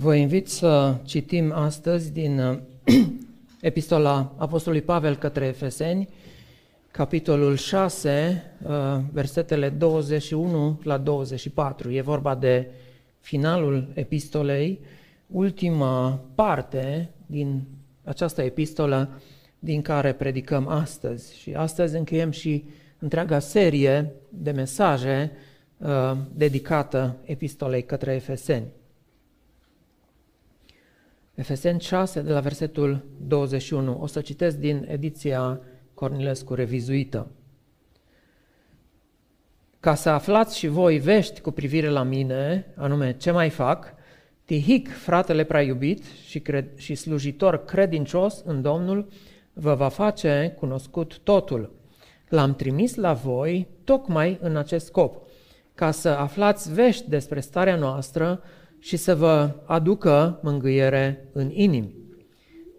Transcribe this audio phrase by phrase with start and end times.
[0.00, 2.58] Vă invit să citim astăzi din uh,
[3.60, 6.08] Epistola Apostolului Pavel către Efeseni,
[6.90, 8.72] capitolul 6, uh,
[9.12, 11.90] versetele 21 la 24.
[11.90, 12.70] E vorba de
[13.18, 14.80] finalul epistolei,
[15.26, 17.62] ultima parte din
[18.04, 19.20] această epistolă
[19.58, 21.38] din care predicăm astăzi.
[21.38, 22.64] Și astăzi încheiem și
[22.98, 25.32] întreaga serie de mesaje
[25.76, 28.78] uh, dedicată epistolei către Efeseni.
[31.34, 33.98] Efeseni 6, de la versetul 21.
[34.00, 35.60] O să citesc din ediția
[35.94, 37.30] Cornilescu revizuită.
[39.80, 43.94] Ca să aflați și voi vești cu privire la mine, anume ce mai fac,
[44.44, 49.08] Tihic, fratele prea iubit și, cred, și slujitor credincios în Domnul,
[49.52, 51.72] vă va face cunoscut totul.
[52.28, 55.26] L-am trimis la voi tocmai în acest scop,
[55.74, 58.42] ca să aflați vești despre starea noastră
[58.80, 61.94] și să vă aducă mângâiere în inimi.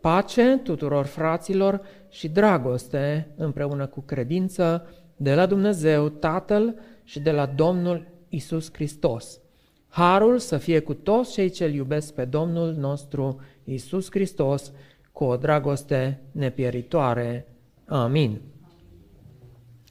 [0.01, 7.45] Pace tuturor fraților și dragoste împreună cu credință de la Dumnezeu Tatăl și de la
[7.45, 9.39] Domnul Isus Hristos.
[9.87, 14.71] Harul să fie cu toți cei ce iubesc pe Domnul nostru Isus Hristos
[15.11, 17.47] cu o dragoste nepieritoare.
[17.85, 18.41] Amin.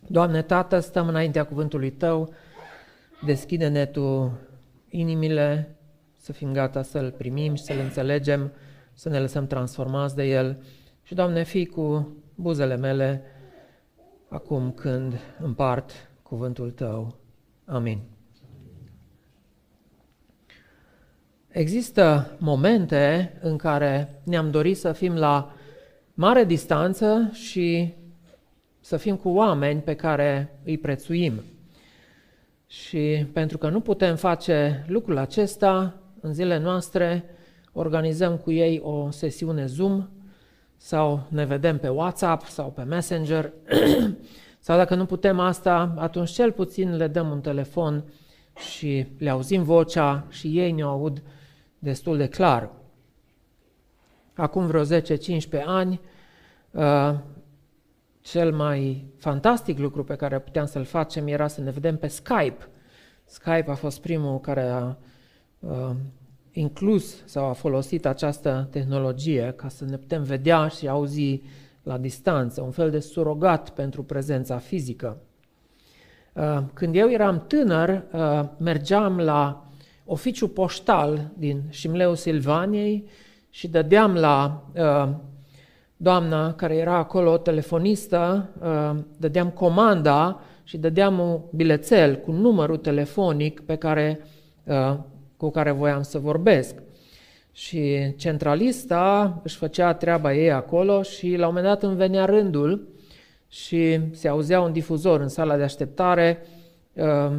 [0.06, 2.33] Doamne Tată, stăm înaintea cuvântului Tău,
[3.25, 4.38] deschide-ne Tu
[4.88, 5.77] inimile
[6.20, 8.52] să fim gata să-L primim și să-L înțelegem,
[8.92, 10.62] să ne lăsăm transformați de El.
[11.02, 13.22] Și, Doamne, fii cu buzele mele
[14.28, 15.91] acum când împart
[16.22, 17.18] cuvântul Tău.
[17.64, 18.00] Amin.
[21.48, 25.54] Există momente în care ne-am dorit să fim la
[26.14, 27.94] mare distanță și
[28.80, 31.42] să fim cu oameni pe care îi prețuim.
[32.66, 37.25] Și pentru că nu putem face lucrul acesta, în zilele noastre
[37.72, 40.08] organizăm cu ei o sesiune Zoom
[40.76, 43.53] sau ne vedem pe WhatsApp sau pe Messenger
[44.59, 48.04] sau dacă nu putem asta, atunci cel puțin le dăm un telefon
[48.72, 51.22] și le auzim vocea și ei ne aud
[51.78, 52.70] destul de clar.
[54.34, 54.88] Acum vreo 10-15
[55.64, 56.00] ani,
[56.70, 57.14] uh,
[58.20, 62.69] cel mai fantastic lucru pe care puteam să-l facem era să ne vedem pe Skype.
[63.25, 64.97] Skype a fost primul care a
[65.60, 65.91] uh,
[66.53, 71.43] inclus sau a folosit această tehnologie ca să ne putem vedea și auzi
[71.82, 75.16] la distanță, un fel de surogat pentru prezența fizică.
[76.32, 79.65] Uh, când eu eram tânăr, uh, mergeam la
[80.04, 83.09] oficiu poștal din Șimleu Silvaniei
[83.50, 85.09] și dădeam la uh,
[85.97, 88.48] doamna care era acolo, telefonistă,
[89.16, 94.21] dădeam comanda și dădeam un bilețel cu numărul telefonic pe care,
[95.41, 96.75] cu care voiam să vorbesc.
[97.53, 102.89] Și centralista își făcea treaba ei acolo și la un moment dat îmi venea rândul
[103.49, 106.47] și se auzea un difuzor în sala de așteptare,
[106.93, 107.39] uh,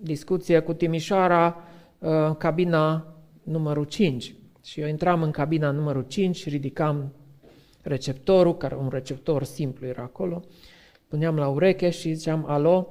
[0.00, 1.56] discuție cu Timișoara,
[1.98, 4.34] uh, cabina numărul 5.
[4.64, 7.12] Și eu intram în cabina numărul 5, ridicam
[7.82, 10.42] receptorul, care un receptor simplu era acolo,
[11.08, 12.88] puneam la ureche și ziceam alo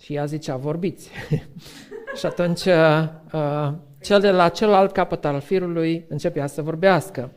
[0.00, 1.10] și ea zicea vorbiți.
[2.16, 3.72] și atunci uh,
[4.02, 7.30] cel de la celălalt capăt al firului începea să vorbească.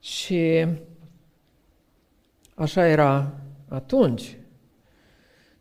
[0.00, 0.66] Și
[2.54, 3.32] așa era
[3.68, 4.36] atunci.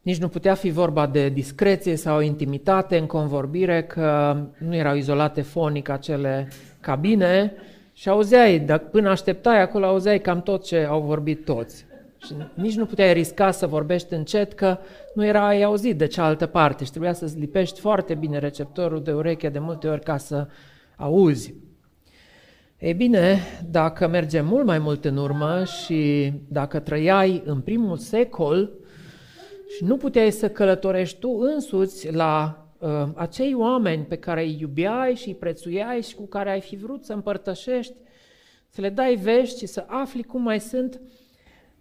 [0.02, 5.42] Nici nu putea fi vorba de discreție sau intimitate în convorbire, că nu erau izolate
[5.42, 6.48] fonic acele
[6.80, 7.54] cabine
[7.94, 11.86] și auzeai, dar până așteptai acolo, auzeai cam tot ce au vorbit toți.
[12.26, 14.78] Și nici nu puteai risca să vorbești încet, că
[15.14, 19.14] nu era ai auzit de cealaltă parte și trebuia să-ți lipești foarte bine receptorul de
[19.14, 20.48] ureche de multe ori ca să
[20.96, 21.54] auzi.
[22.80, 28.72] Ei bine, dacă mergem mult mai mult în urmă și dacă trăiai în primul secol
[29.76, 35.16] și nu puteai să călătorești tu însuți la uh, acei oameni pe care îi iubeai
[35.16, 37.94] și îi prețuiai și cu care ai fi vrut să împărtășești,
[38.70, 41.02] să le dai vești și să afli cum mai sunt,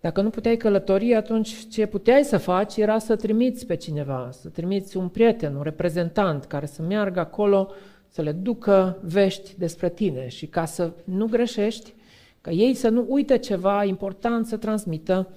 [0.04, 4.48] dacă nu puteai călători, atunci ce puteai să faci era să trimiți pe cineva, să
[4.48, 7.70] trimiți un prieten, un reprezentant care să meargă acolo,
[8.08, 11.94] să le ducă vești despre tine și ca să nu greșești,
[12.40, 15.28] ca ei să nu uite ceva important să transmită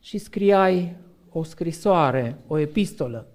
[0.00, 0.96] și scriai
[1.32, 3.26] o scrisoare, o epistolă.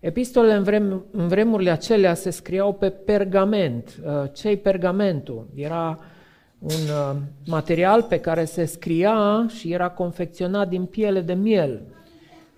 [0.00, 4.00] Epistolele în, vrem, în vremurile acelea se scriau pe pergament.
[4.04, 5.46] Uh, ce-i pergamentul?
[5.54, 5.98] Era
[6.58, 7.16] un uh,
[7.46, 11.80] material pe care se scria și era confecționat din piele de miel.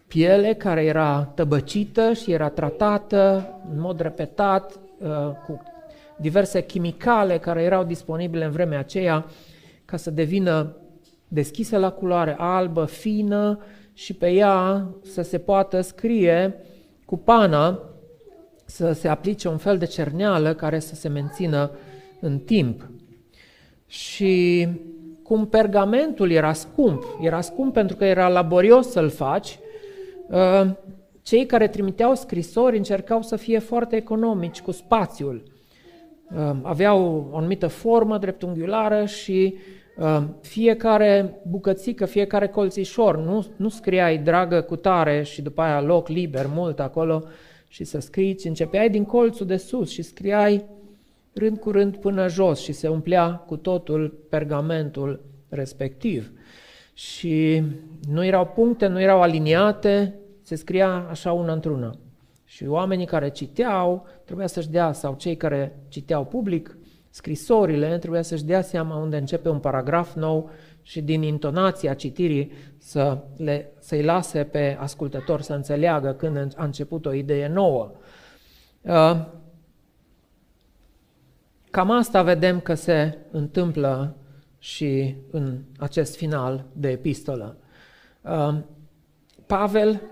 [0.07, 5.09] Piele care era tăbăcită și era tratată în mod repetat uh,
[5.47, 5.63] cu
[6.17, 9.27] diverse chimicale care erau disponibile în vremea aceea
[9.85, 10.77] ca să devină
[11.29, 13.59] deschisă la culoare albă, fină
[13.93, 16.55] și pe ea să se poată scrie
[17.05, 17.81] cu pana,
[18.65, 21.71] să se aplice un fel de cerneală care să se mențină
[22.21, 22.91] în timp.
[23.87, 24.69] Și
[25.23, 29.59] cum pergamentul era scump, era scump pentru că era laborios să-l faci,
[30.29, 30.71] uh,
[31.23, 35.43] cei care trimiteau scrisori încercau să fie foarte economici cu spațiul.
[36.37, 39.55] Uh, aveau o anumită formă dreptunghiulară și
[39.97, 46.09] uh, fiecare bucățică, fiecare colțișor, nu, nu scriai dragă cu tare și după aia loc
[46.09, 47.23] liber mult acolo
[47.69, 50.65] și să scrii, ci începeai din colțul de sus și scriai
[51.39, 56.33] rând cu rând până jos și se umplea cu totul pergamentul respectiv.
[56.95, 57.63] Și
[58.11, 61.95] nu erau puncte, nu erau aliniate, se scria așa una într-una.
[62.45, 66.79] Și oamenii care citeau trebuia să-și dea, sau cei care citeau public,
[67.11, 70.51] scrisorile, trebuia să-și dea seama unde începe un paragraf nou
[70.83, 77.07] și din intonația citirii să le, să-i lase pe ascultător să înțeleagă când a început
[77.07, 77.93] o idee nouă.
[81.77, 84.17] Uh, cam asta vedem că se întâmplă
[84.59, 87.57] și în acest final de epistolă.
[88.23, 88.59] Uh,
[89.47, 90.03] Pavel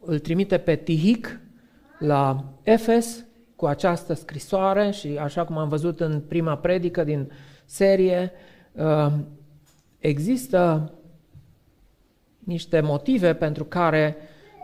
[0.00, 1.40] îl trimite pe Tihic
[1.98, 3.24] la Efes
[3.56, 7.30] cu această scrisoare și așa cum am văzut în prima predică din
[7.64, 8.32] serie,
[8.72, 9.12] uh,
[9.98, 10.92] există
[12.38, 14.16] niște motive pentru care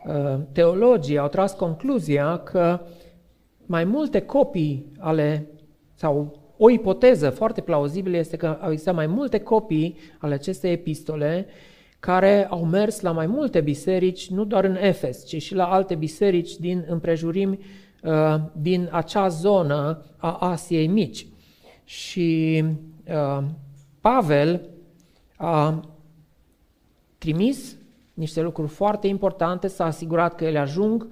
[0.06, 2.80] uh, teologii au tras concluzia că
[3.66, 5.46] mai multe copii ale,
[6.02, 11.46] sau o ipoteză foarte plauzibilă este că au existat mai multe copii ale acestei epistole
[12.00, 15.94] care au mers la mai multe biserici, nu doar în Efes, ci și la alte
[15.94, 17.58] biserici din împrejurimi
[18.02, 21.26] uh, din acea zonă a Asiei Mici.
[21.84, 22.64] Și
[23.08, 23.44] uh,
[24.00, 24.68] Pavel
[25.36, 25.88] a
[27.18, 27.76] trimis
[28.14, 31.08] niște lucruri foarte importante, s-a asigurat că ele ajung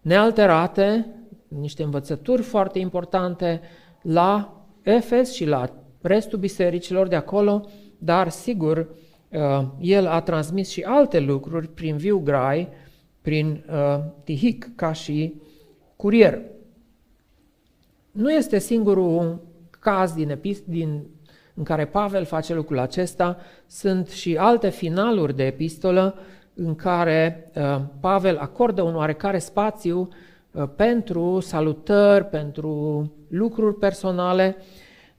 [0.00, 1.06] nealterate,
[1.48, 3.60] niște învățături foarte importante
[4.02, 5.70] la Efes și la
[6.00, 7.68] restul bisericilor de acolo,
[7.98, 8.88] dar sigur
[9.32, 12.68] Uh, el a transmis și alte lucruri prin viu grai,
[13.22, 15.34] prin uh, Tihic, ca și
[15.96, 16.42] curier.
[18.10, 19.40] Nu este singurul
[19.70, 21.02] caz din, epist- din,
[21.54, 26.18] în care Pavel face lucrul acesta, sunt și alte finaluri de epistolă
[26.54, 30.08] în care uh, Pavel acordă un oarecare spațiu
[30.50, 34.64] uh, pentru salutări, pentru lucruri personale, uh,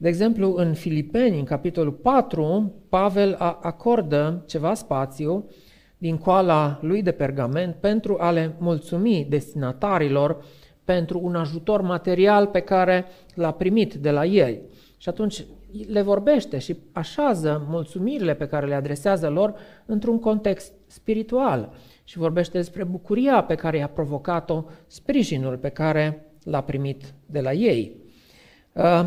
[0.03, 5.49] de exemplu, în Filipeni, în capitolul 4, Pavel acordă ceva spațiu
[5.97, 10.43] din coala lui de pergament pentru a le mulțumi destinatarilor
[10.83, 13.05] pentru un ajutor material pe care
[13.35, 14.61] l-a primit de la ei.
[14.97, 15.45] Și atunci
[15.87, 19.53] le vorbește și așează mulțumirile pe care le adresează lor
[19.85, 21.73] într-un context spiritual
[22.03, 27.53] și vorbește despre bucuria pe care i-a provocat-o, sprijinul pe care l-a primit de la
[27.53, 28.02] ei.
[28.73, 29.05] Uh,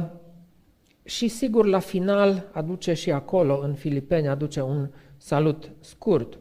[1.04, 6.38] și sigur, la final aduce și acolo, în Filipeni, aduce un salut scurt.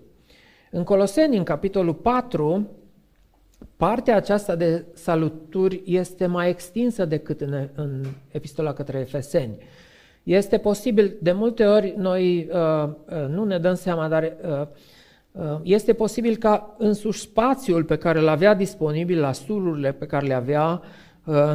[0.72, 2.68] În Coloseni, în capitolul 4,
[3.78, 9.58] partea aceasta de saluturi este mai extinsă decât în, în epistola către Efeseni.
[10.24, 14.68] Este posibil, de multe ori noi uh, uh, nu ne dăm seama, dar uh,
[15.32, 20.26] uh, este posibil ca însuși spațiul pe care îl avea disponibil la sururile pe care
[20.26, 20.84] le avea, Uh,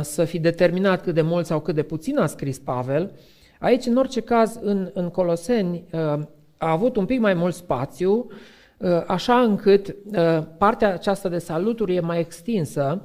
[0.01, 3.13] să fi determinat cât de mult sau cât de puțin a scris Pavel.
[3.59, 6.01] Aici, în orice caz, în, în Coloseni uh,
[6.57, 8.27] a avut un pic mai mult spațiu,
[8.77, 9.97] uh, așa încât
[10.59, 13.05] partea aceasta de saluturi e mai extinsă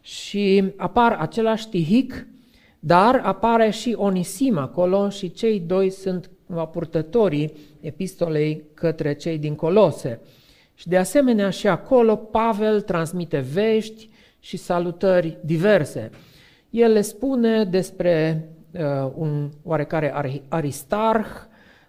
[0.00, 2.26] și apar același tihic,
[2.78, 6.30] dar apare și Onisim acolo și cei doi sunt
[6.72, 10.20] purtătorii epistolei către cei din Colose.
[10.74, 14.08] Și de asemenea și acolo Pavel transmite vești,
[14.42, 16.10] și salutări diverse.
[16.70, 20.14] El le spune despre uh, un oarecare
[20.48, 21.28] Aristarh,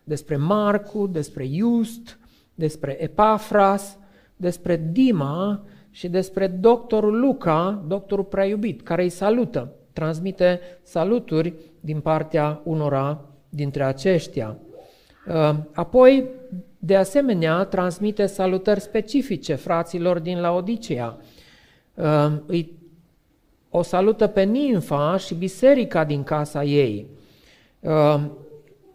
[0.04, 2.20] despre Marcu, despre Just,
[2.56, 3.98] despre Epafras,
[4.36, 12.00] despre Dima și despre doctorul Luca, doctorul prea iubit, care îi salută, transmite saluturi din
[12.00, 14.58] partea unora dintre aceștia.
[15.28, 16.30] Uh, apoi,
[16.80, 21.22] de asemenea, transmite salutări specifice fraților din Laodicea, Ehm,
[22.46, 22.72] îi
[23.70, 27.08] o salută pe nimfa și biserica din casa ei.
[27.80, 28.38] Ehm,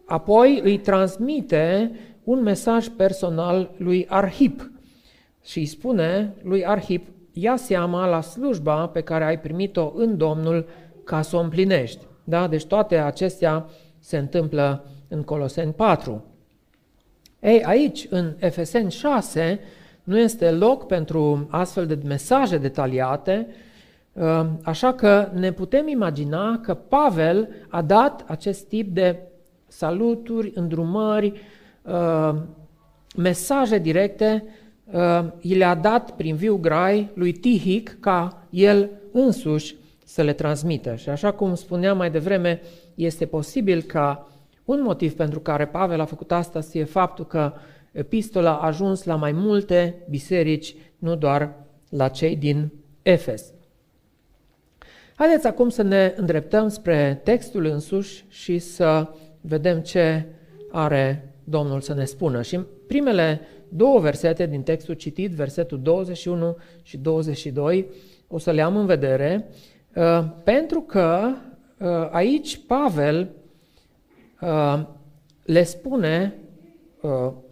[0.05, 1.91] apoi îi transmite
[2.23, 4.71] un mesaj personal lui Arhip
[5.43, 10.67] și îi spune lui Arhip, ia seama la slujba pe care ai primit-o în Domnul
[11.03, 12.05] ca să o împlinești.
[12.23, 12.47] Da?
[12.47, 16.23] Deci toate acestea se întâmplă în Coloseni 4.
[17.39, 19.59] Ei, aici, în Efeseni 6,
[20.09, 23.47] nu este loc pentru astfel de mesaje detaliate,
[24.13, 29.19] uh, așa că ne putem imagina că Pavel a dat acest tip de
[29.67, 31.41] saluturi, îndrumări,
[31.81, 32.35] uh,
[33.15, 34.43] mesaje directe,
[34.91, 39.75] uh, i le-a dat prin viu grai lui Tihic ca el însuși
[40.05, 40.95] să le transmită.
[40.95, 42.61] Și așa cum spuneam mai devreme,
[42.95, 44.27] este posibil ca
[44.65, 47.53] un motiv pentru care Pavel a făcut asta să fie faptul că
[47.91, 51.53] epistola a ajuns la mai multe biserici, nu doar
[51.89, 53.53] la cei din Efes.
[55.15, 59.09] Haideți acum să ne îndreptăm spre textul însuși și să
[59.41, 60.25] vedem ce
[60.71, 62.41] are Domnul să ne spună.
[62.41, 67.85] Și primele două versete din textul citit, versetul 21 și 22,
[68.27, 69.49] o să le am în vedere,
[69.95, 71.29] uh, pentru că
[71.77, 73.29] uh, aici Pavel
[74.41, 74.85] uh,
[75.43, 76.33] le spune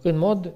[0.02, 0.54] în mod,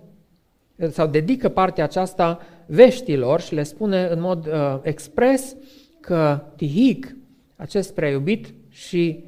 [0.90, 4.48] sau dedică partea aceasta veștilor și le spune în mod
[4.82, 5.56] expres
[6.00, 7.16] că Tihic,
[7.56, 9.24] acest preiubit și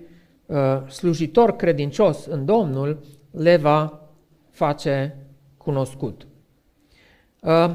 [0.89, 2.99] slujitor credincios în Domnul,
[3.31, 4.01] le va
[4.51, 5.17] face
[5.57, 6.27] cunoscut.
[7.41, 7.71] Uh,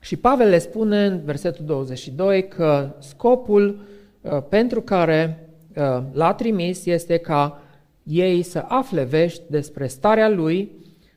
[0.00, 3.80] și Pavel le spune în versetul 22 că scopul
[4.20, 7.62] uh, pentru care uh, l-a trimis este ca
[8.04, 10.72] ei să afle vești despre starea lui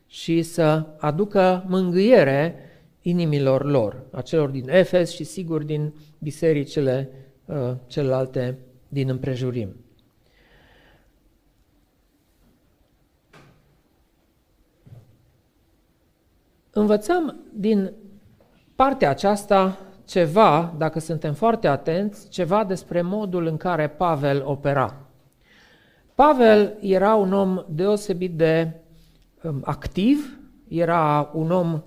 [0.06, 2.54] și să aducă mângâiere
[3.02, 7.10] inimilor lor, a celor din Efes și sigur din bisericile
[7.86, 9.76] celelalte din împrejurim.
[16.70, 17.92] Învățăm din
[18.74, 25.07] partea aceasta ceva, dacă suntem foarte atenți, ceva despre modul în care Pavel opera.
[26.18, 28.70] Pavel era un om deosebit de
[29.42, 31.82] um, activ, era un om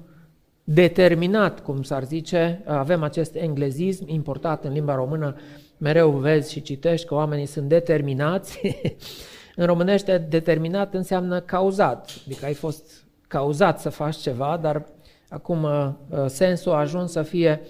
[0.64, 5.36] determinat, cum s-ar zice, avem acest englezism importat în limba română,
[5.78, 8.62] mereu vezi și citești că oamenii sunt determinați.
[9.56, 14.86] în românește determinat înseamnă cauzat, adică ai fost cauzat să faci ceva, dar
[15.30, 17.62] acum uh, uh, sensul a ajuns să fie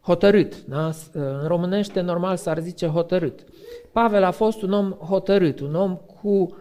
[0.00, 0.64] hotărât.
[0.64, 0.86] Da?
[0.86, 3.44] Uh, în românește normal s-ar zice hotărât.
[3.92, 6.56] Pavel a fost un om hotărât, un om cu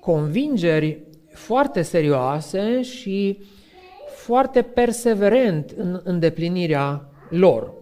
[0.00, 3.38] convingeri foarte serioase și
[4.14, 7.72] foarte perseverent în îndeplinirea lor,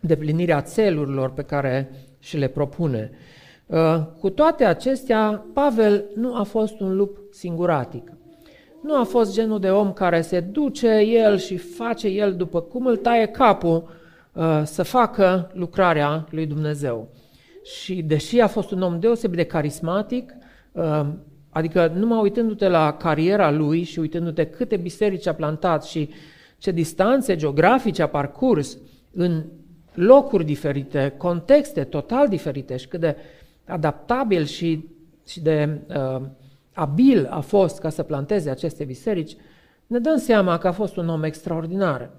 [0.00, 3.10] îndeplinirea țelurilor pe care și le propune.
[4.20, 8.12] Cu toate acestea, Pavel nu a fost un lup singuratic.
[8.82, 12.86] Nu a fost genul de om care se duce el și face el după cum
[12.86, 13.99] îl taie capul uh,
[14.62, 17.08] să facă lucrarea lui Dumnezeu.
[17.64, 20.32] Și deși a fost un om deosebit de carismatic,
[20.72, 21.06] uh,
[21.50, 26.10] adică numai uitându-te la cariera lui și uitându-te câte biserici a plantat și
[26.58, 28.78] ce distanțe geografice a parcurs
[29.12, 29.44] în
[29.94, 33.16] locuri diferite, contexte total diferite și cât de
[33.66, 34.88] adaptabil și,
[35.26, 36.22] și de uh,
[36.72, 39.36] abil a fost ca să planteze aceste biserici,
[39.86, 42.10] ne dăm seama că a fost un om extraordinar.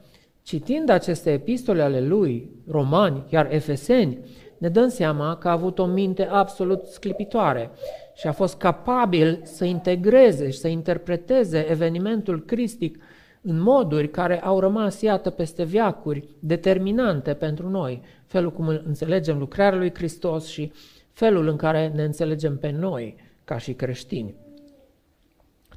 [0.43, 4.19] Citind aceste epistole ale lui, romani, chiar efeseni,
[4.57, 7.69] ne dăm seama că a avut o minte absolut sclipitoare
[8.13, 12.98] și a fost capabil să integreze și să interpreteze evenimentul cristic
[13.41, 19.77] în moduri care au rămas, iată, peste viacuri, determinante pentru noi, felul cum înțelegem lucrarea
[19.77, 20.71] lui Hristos și
[21.12, 24.36] felul în care ne înțelegem pe noi ca și creștini.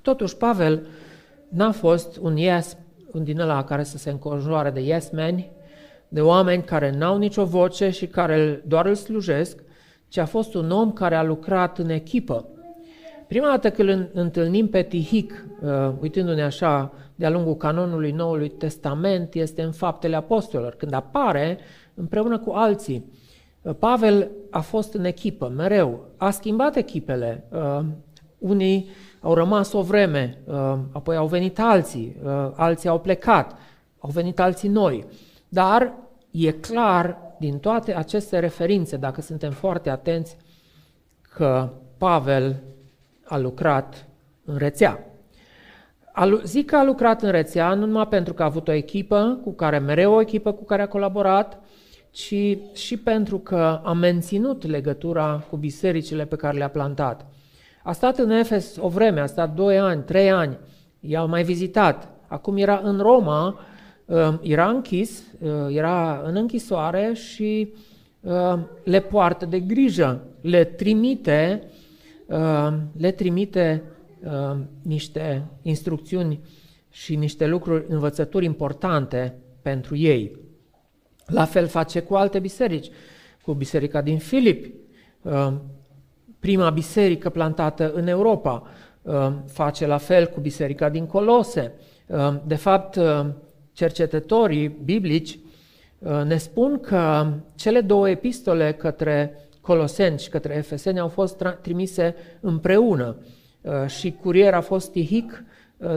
[0.02, 0.86] Totuși, Pavel
[1.48, 2.76] n-a fost un yes,
[3.14, 5.44] un din ăla care să se înconjoare de yes men,
[6.08, 9.62] de oameni care n-au nicio voce și care doar îl slujesc,
[10.08, 12.48] ci a fost un om care a lucrat în echipă.
[13.26, 19.34] Prima dată când îl întâlnim pe Tihic, uh, uitându-ne așa de-a lungul canonului Noului Testament,
[19.34, 21.58] este în Faptele Apostolilor, când apare
[21.94, 23.12] împreună cu alții.
[23.62, 26.08] Uh, Pavel a fost în echipă, mereu.
[26.16, 27.44] A schimbat echipele.
[27.52, 27.80] Uh,
[28.38, 28.88] unii
[29.24, 33.56] au rămas o vreme, uh, apoi au venit alții, uh, alții au plecat,
[33.98, 35.06] au venit alții noi.
[35.48, 35.92] Dar
[36.30, 40.36] e clar din toate aceste referințe, dacă suntem foarte atenți,
[41.34, 42.62] că Pavel
[43.24, 44.06] a lucrat
[44.44, 45.06] în rețea.
[46.42, 49.52] Zic că a lucrat în rețea nu numai pentru că a avut o echipă, cu
[49.52, 51.60] care mereu o echipă cu care a colaborat,
[52.10, 57.26] ci și pentru că a menținut legătura cu bisericile pe care le-a plantat.
[57.86, 60.58] A stat în Efes o vreme, a stat 2 ani, 3 ani,
[61.00, 62.08] i-au mai vizitat.
[62.26, 63.58] Acum era în Roma,
[64.04, 67.72] um, era închis, uh, era în închisoare și
[68.84, 71.62] le poartă de grijă, le trimite,
[72.96, 73.82] le trimite
[74.82, 76.40] niște instrucțiuni
[76.90, 80.38] și niște lucruri, învățături importante pentru ei.
[81.26, 82.90] La fel face cu alte biserici,
[83.42, 84.72] cu biserica din Filipi,
[86.44, 88.62] prima biserică plantată în Europa,
[89.46, 91.72] face la fel cu biserica din Colose.
[92.46, 92.98] De fapt,
[93.72, 95.38] cercetătorii biblici
[96.24, 103.16] ne spun că cele două epistole către Coloseni și către Efeseni au fost trimise împreună
[103.86, 105.44] și curier a fost Tihic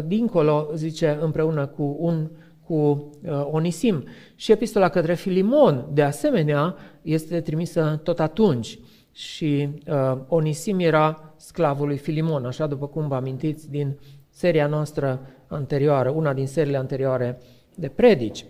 [0.06, 2.28] dincolo, zice, împreună cu un
[2.66, 4.04] cu uh, Onisim.
[4.36, 8.80] Și epistola către Filimon, de asemenea, este trimisă tot atunci.
[9.18, 15.20] Și uh, Onisim era sclavul lui Filimon, așa după cum vă amintiți din seria noastră
[15.48, 17.42] anterioară, una din seriile anterioare
[17.76, 18.46] de predici.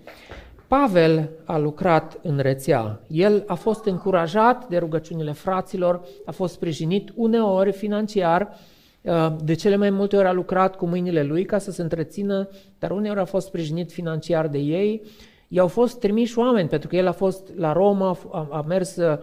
[0.67, 3.00] Pavel a lucrat în rețea.
[3.07, 8.57] El a fost încurajat de rugăciunile fraților, a fost sprijinit uneori financiar,
[9.01, 12.50] Uh, de cele mai multe ori a lucrat cu mâinile lui ca să se întrețină,
[12.79, 15.01] dar uneori a fost sprijinit financiar de ei.
[15.47, 19.17] I-au fost trimiși oameni, pentru că el a fost la Roma, a, a mers uh,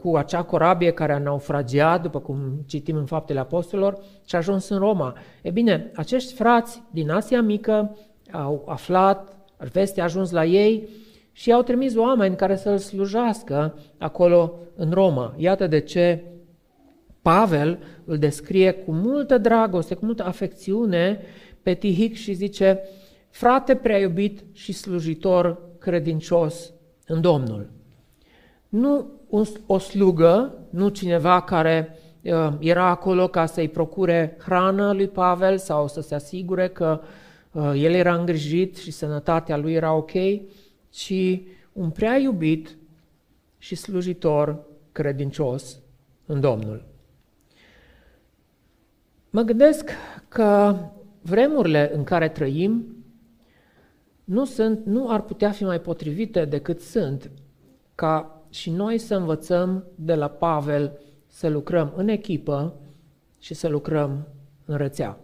[0.00, 4.68] cu acea corabie care a naufragiat, după cum citim în Faptele Apostolilor, și a ajuns
[4.68, 5.16] în Roma.
[5.42, 7.96] E bine, acești frați din Asia Mică
[8.32, 9.36] au aflat,
[9.72, 10.88] vestea a ajuns la ei
[11.32, 15.34] și au trimis oameni care să-l slujească acolo în Roma.
[15.36, 16.24] Iată de ce
[17.22, 21.20] Pavel îl descrie cu multă dragoste, cu multă afecțiune
[21.62, 22.80] pe Tihic și zice,
[23.30, 26.72] frate prea iubit și slujitor credincios
[27.06, 27.70] în Domnul.
[28.68, 29.06] Nu
[29.66, 35.88] o slugă, nu cineva care uh, era acolo ca să-i procure hrană lui Pavel sau
[35.88, 37.00] să se asigure că
[37.52, 40.12] uh, el era îngrijit și sănătatea lui era ok,
[40.90, 41.40] ci
[41.72, 42.76] un prea iubit
[43.58, 45.78] și slujitor credincios
[46.26, 46.84] în Domnul.
[49.30, 49.90] Mă gândesc
[50.28, 50.76] că
[51.20, 52.96] vremurile în care trăim
[54.24, 57.30] nu, sunt, nu ar putea fi mai potrivite decât sunt
[57.94, 62.74] ca și noi să învățăm de la Pavel să lucrăm în echipă
[63.38, 64.26] și să lucrăm
[64.64, 65.18] în rețea.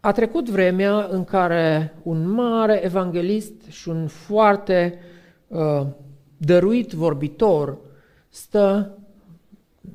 [0.00, 4.98] A trecut vremea în care un mare evanghelist și un foarte
[5.46, 5.86] uh,
[6.36, 7.78] dăruit vorbitor
[8.28, 8.98] stă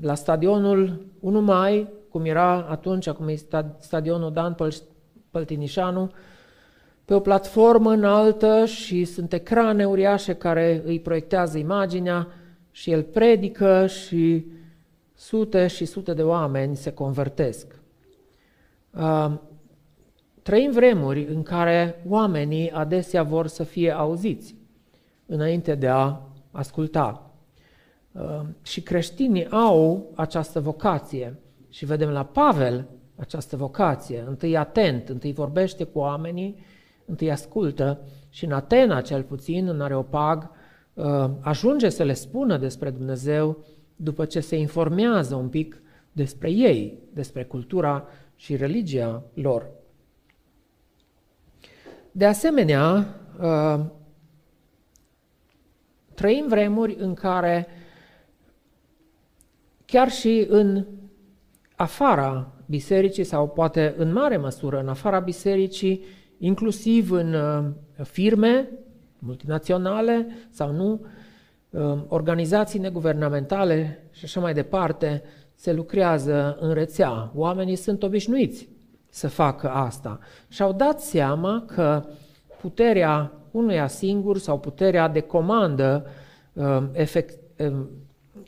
[0.02, 3.36] la stadionul 1 mai, cum era atunci, acum e
[3.80, 4.56] stadionul Dan
[5.30, 6.12] Păltinișanu,
[7.10, 12.28] pe o platformă înaltă și sunt ecrane uriașe care îi proiectează imaginea
[12.72, 14.46] și el predică și
[15.14, 17.80] sute și sute de oameni se convertesc.
[20.42, 24.56] Trăim vremuri în care oamenii adesea vor să fie auziți
[25.26, 26.18] înainte de a
[26.52, 27.32] asculta.
[28.12, 34.24] Uh, și creștinii au această vocație și vedem la Pavel această vocație.
[34.28, 36.56] Întâi atent, întâi vorbește cu oamenii,
[37.10, 40.50] întâi ascultă și în Atena cel puțin, în Areopag,
[40.94, 43.58] uh, ajunge să le spună despre Dumnezeu
[43.96, 49.70] după ce se informează un pic despre ei, despre cultura și religia lor.
[52.12, 53.80] De asemenea, uh,
[56.14, 57.68] trăim vremuri în care
[59.86, 60.86] chiar și în
[61.76, 66.04] afara bisericii sau poate în mare măsură în afara bisericii,
[66.40, 67.66] inclusiv în uh,
[68.04, 68.70] firme
[69.20, 71.06] multinaționale sau nu,
[71.70, 75.24] uh, organizații neguvernamentale și așa mai departe,
[75.56, 77.32] se lucrează în rețea.
[77.36, 78.70] Oamenii sunt obișnuiți
[79.10, 82.04] să facă asta și au dat seama că
[82.62, 86.06] puterea unuia singur sau puterea de comandă
[86.54, 87.40] uh, efect,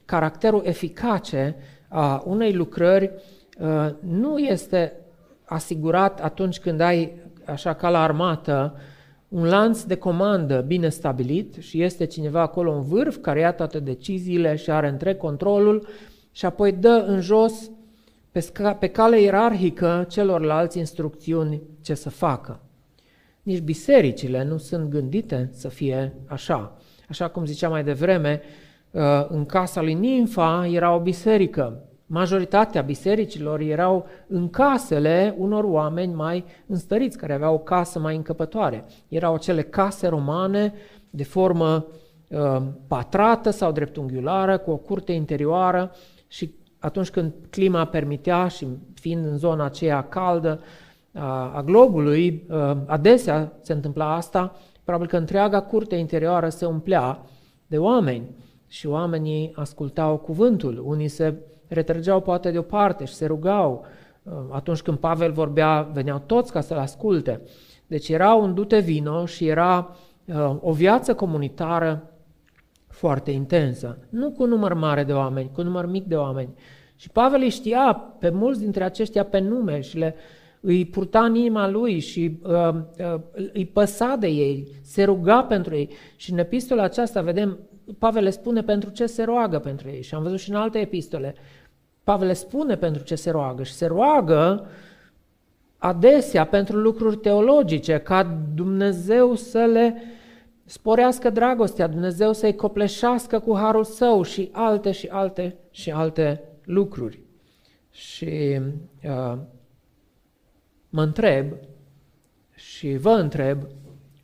[0.06, 1.56] caracterul eficace
[1.88, 3.12] a unei lucrări
[3.60, 4.94] uh, nu este
[5.44, 7.14] asigurat atunci când ai,
[7.52, 8.80] așa ca la armată,
[9.28, 13.80] un lanț de comandă bine stabilit și este cineva acolo în vârf care ia toate
[13.80, 15.88] deciziile și are întreg controlul
[16.32, 17.72] și apoi dă în jos
[18.32, 22.60] pe, sca- pe cale ierarhică celorlalți instrucțiuni ce să facă.
[23.44, 26.78] Nici bisericile nu sunt gândite să fie așa.
[27.10, 28.42] Așa cum ziceam mai devreme,
[28.92, 31.84] Uh, în casa lui Nimfa era o biserică.
[32.14, 38.86] Majoritatea bisericilor erau în casele unor oameni mai înstăriți, care aveau o casă mai încăpătoare.
[39.08, 40.74] Erau acele case romane
[41.10, 41.86] de formă
[42.30, 45.92] uh, patrată sau dreptunghiulară, cu o curte interioară
[46.28, 50.60] și atunci când clima permitea și fiind în zona aceea caldă
[51.14, 57.26] a, a globului, uh, adesea se întâmpla asta, probabil că întreaga curte interioară se umplea
[57.68, 58.36] de oameni
[58.68, 60.84] și oamenii ascultau cuvântul.
[60.86, 61.36] Unii se
[61.74, 63.86] retrăgeau poate deoparte și se rugau.
[64.24, 67.42] Uh, atunci când Pavel vorbea, veneau toți ca să-l asculte.
[67.88, 72.12] Deci era un dute vino și era uh, o viață comunitară
[72.88, 73.98] foarte intensă.
[74.10, 76.54] Nu cu număr mare de oameni, cu număr mic de oameni.
[76.96, 80.16] Și Pavel îi știa pe mulți dintre aceștia pe nume și le
[80.62, 82.74] îi purta în inima lui și uh,
[83.14, 83.22] uh,
[83.54, 85.90] îi păsa de ei, se ruga pentru ei.
[86.16, 87.60] Și în epistola aceasta vedem,
[88.00, 90.02] Pavel le spune pentru ce se roagă pentru ei.
[90.02, 91.36] Și am văzut și în alte epistole,
[92.04, 94.68] Pavel le spune pentru ce se roagă și se roagă
[95.78, 98.24] adesea pentru lucruri teologice, ca
[98.56, 99.96] Dumnezeu să le
[100.66, 107.20] sporească dragostea, Dumnezeu să-i copleșească cu harul său și alte și alte și alte lucruri.
[107.90, 108.60] Și
[109.04, 109.38] uh,
[110.90, 111.54] mă întreb
[112.56, 113.64] și vă întreb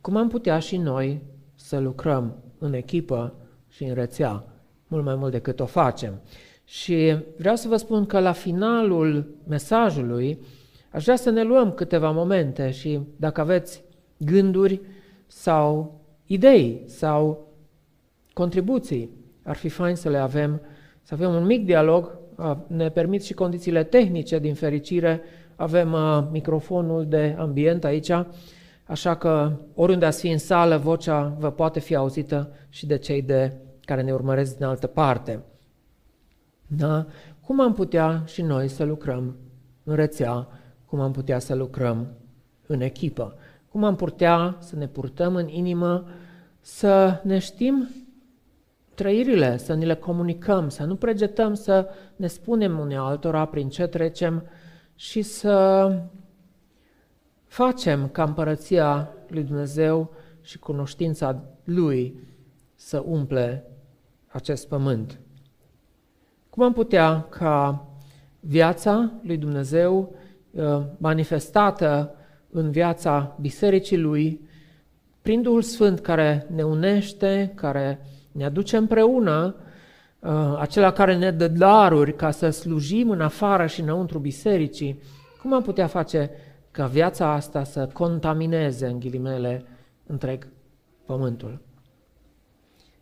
[0.00, 1.22] cum am putea și noi
[1.54, 3.34] să lucrăm în echipă
[3.68, 4.44] și în rețea,
[4.86, 6.20] mult mai mult decât o facem.
[6.70, 10.38] Și vreau să vă spun că la finalul mesajului
[10.90, 13.82] aș vrea să ne luăm câteva momente și dacă aveți
[14.16, 14.80] gânduri
[15.26, 17.46] sau idei sau
[18.32, 19.10] contribuții,
[19.42, 20.60] ar fi fain să le avem,
[21.02, 22.18] să avem un mic dialog,
[22.66, 25.20] ne permit și condițiile tehnice din fericire,
[25.56, 25.96] avem
[26.30, 28.10] microfonul de ambient aici,
[28.84, 33.22] așa că oriunde ați fi în sală, vocea vă poate fi auzită și de cei
[33.22, 33.52] de
[33.84, 35.42] care ne urmăresc din altă parte.
[36.68, 37.06] Da?
[37.40, 39.36] Cum am putea și noi să lucrăm
[39.84, 40.48] în rețea,
[40.84, 42.06] cum am putea să lucrăm
[42.66, 43.36] în echipă,
[43.68, 46.06] cum am putea să ne purtăm în inimă,
[46.60, 47.88] să ne știm
[48.94, 53.86] trăirile, să ne le comunicăm, să nu pregetăm să ne spunem unei altora prin ce
[53.86, 54.42] trecem
[54.94, 55.92] și să
[57.44, 62.20] facem ca împărăția lui Dumnezeu și cunoștința Lui
[62.74, 63.70] să umple
[64.26, 65.20] acest pământ.
[66.58, 67.86] Cum am putea ca
[68.40, 70.14] viața lui Dumnezeu
[70.50, 72.14] uh, manifestată
[72.50, 74.48] în viața bisericii lui,
[75.22, 78.00] prin Duhul Sfânt care ne unește, care
[78.32, 79.54] ne aduce împreună,
[80.18, 85.02] uh, acela care ne dă daruri ca să slujim în afară și înăuntru bisericii,
[85.40, 86.30] cum am putea face
[86.70, 89.64] ca viața asta să contamineze, în ghilimele,
[90.06, 90.48] întreg
[91.04, 91.60] pământul?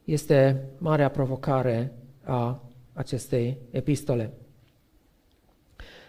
[0.05, 1.92] Este marea provocare
[2.25, 2.61] a
[2.97, 4.33] acestei epistole.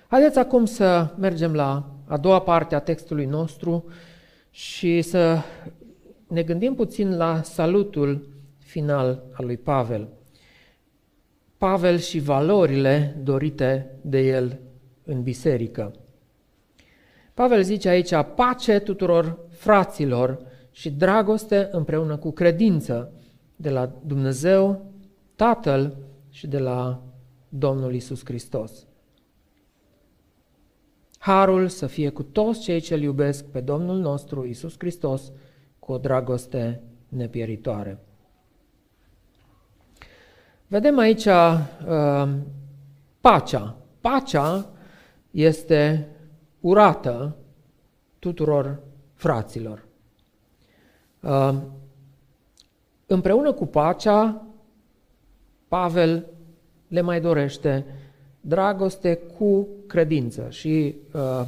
[0.08, 3.86] Haideți acum să mergem la a doua parte a textului nostru
[4.50, 5.38] și să
[6.28, 10.08] ne gândim puțin la salutul final al lui Pavel.
[11.58, 14.60] Pavel și valorile dorite de el
[15.04, 15.94] în biserică.
[17.34, 20.40] Pavel zice aici, pace tuturor fraților
[20.72, 23.12] și dragoste împreună cu credință
[23.56, 24.86] de la Dumnezeu,
[25.36, 25.98] Tatăl
[26.38, 27.04] și de la
[27.50, 28.88] Domnul Isus Hristos.
[31.18, 35.32] Harul să fie cu toți cei ce iubesc pe Domnul nostru Isus Hristos
[35.80, 38.00] cu o dragoste nepieritoare.
[40.68, 42.34] Vedem aici uh,
[43.22, 43.78] pacea.
[44.02, 44.70] Pacea
[45.32, 46.10] este
[46.60, 47.36] urată
[48.20, 49.86] tuturor fraților.
[51.22, 51.56] Uh,
[53.06, 54.47] împreună cu pacea,
[55.68, 56.26] Pavel
[56.88, 57.86] le mai dorește
[58.42, 61.46] dragoste cu credință și uh,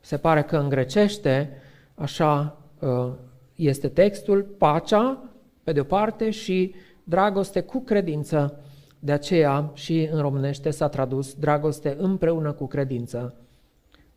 [0.00, 1.50] se pare că în grecește
[1.94, 3.12] așa uh,
[3.54, 5.22] este textul, pacea
[5.62, 6.74] pe de o parte și
[7.04, 8.60] dragoste cu credință,
[8.98, 13.34] de aceea și în românește s-a tradus dragoste împreună cu credință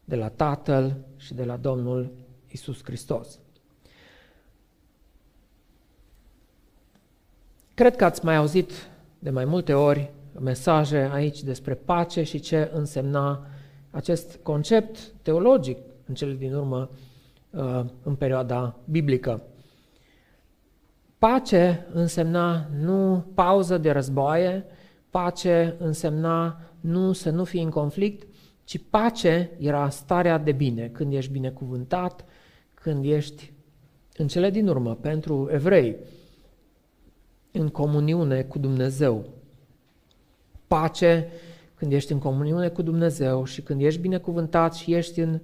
[0.06, 2.12] de la Tatăl și de la Domnul
[2.52, 3.40] Isus Hristos.
[7.74, 8.72] Cred că ați mai auzit
[9.24, 13.46] de mai multe ori mesaje aici despre pace și ce însemna
[13.92, 16.90] acest concept teologic în cele din urmă
[17.50, 19.44] uh, în perioada biblică.
[21.18, 24.66] Pace însemna nu pauză de războaie,
[25.10, 28.28] pace însemna nu să nu fii în conflict,
[28.64, 32.26] ci pace era starea de bine, când ești binecuvântat,
[32.74, 33.54] când ești
[34.18, 35.96] în cele din urmă pentru evrei,
[37.52, 39.26] în comuniune cu Dumnezeu.
[40.68, 41.28] Pace
[41.76, 45.40] când ești în comuniune cu Dumnezeu și când ești binecuvântat și ești în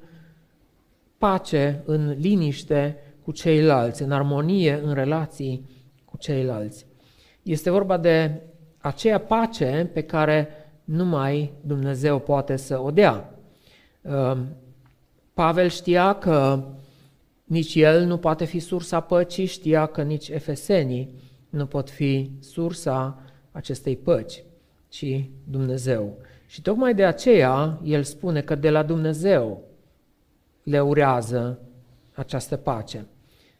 [1.17, 5.69] pace, în liniște cu ceilalți, în armonie, în relații
[6.05, 6.85] cu ceilalți.
[7.43, 8.41] Este vorba de
[8.77, 10.47] aceea pace pe care
[10.83, 13.33] numai Dumnezeu poate să o dea.
[15.33, 16.63] Pavel știa că
[17.43, 21.13] nici el nu poate fi sursa păcii, știa că nici efesenii
[21.49, 24.43] nu pot fi sursa acestei păci,
[24.87, 26.17] ci Dumnezeu.
[26.47, 29.63] Și tocmai de aceea el spune că de la Dumnezeu
[30.63, 31.59] le urează
[32.13, 33.05] această pace.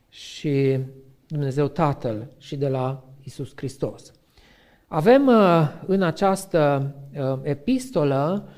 [0.10, 0.80] Și
[1.28, 4.12] Dumnezeu Tatăl și de la Isus Hristos.
[4.88, 8.50] Avem uh, în această uh, epistolă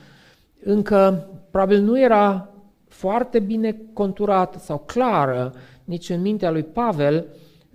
[0.63, 2.49] încă probabil nu era
[2.87, 7.25] foarte bine conturată sau clară nici în mintea lui Pavel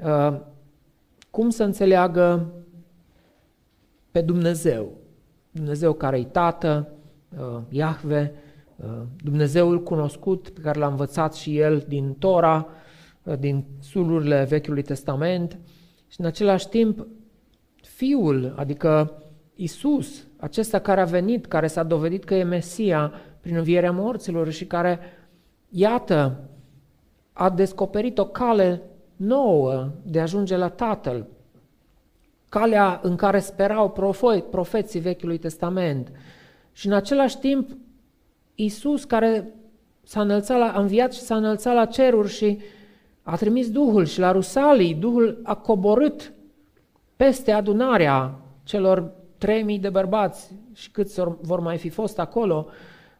[0.05, 0.41] uh,
[1.35, 2.53] cum să înțeleagă
[4.11, 4.93] pe Dumnezeu.
[5.51, 6.89] Dumnezeu care e Tată,
[7.69, 8.33] Iahve,
[9.23, 12.67] Dumnezeul cunoscut pe care l-a învățat și el din Tora,
[13.39, 15.59] din sulurile Vechiului Testament
[16.09, 17.07] și în același timp
[17.77, 19.23] Fiul, adică
[19.55, 24.67] Isus, acesta care a venit, care s-a dovedit că e Mesia prin învierea morților și
[24.67, 24.99] care,
[25.69, 26.49] iată,
[27.33, 28.83] a descoperit o cale
[29.17, 31.27] nouă de a ajunge la Tatăl,
[32.49, 33.95] calea în care sperau
[34.51, 36.13] profeții Vechiului Testament.
[36.73, 37.71] Și în același timp,
[38.55, 39.55] Isus care
[40.03, 42.59] s-a înălțat la, a înviat și s-a înălțat la ceruri și
[43.23, 46.33] a trimis Duhul și la Rusalii, Duhul a coborât
[47.17, 52.67] peste adunarea celor 3000 de bărbați și câți vor mai fi fost acolo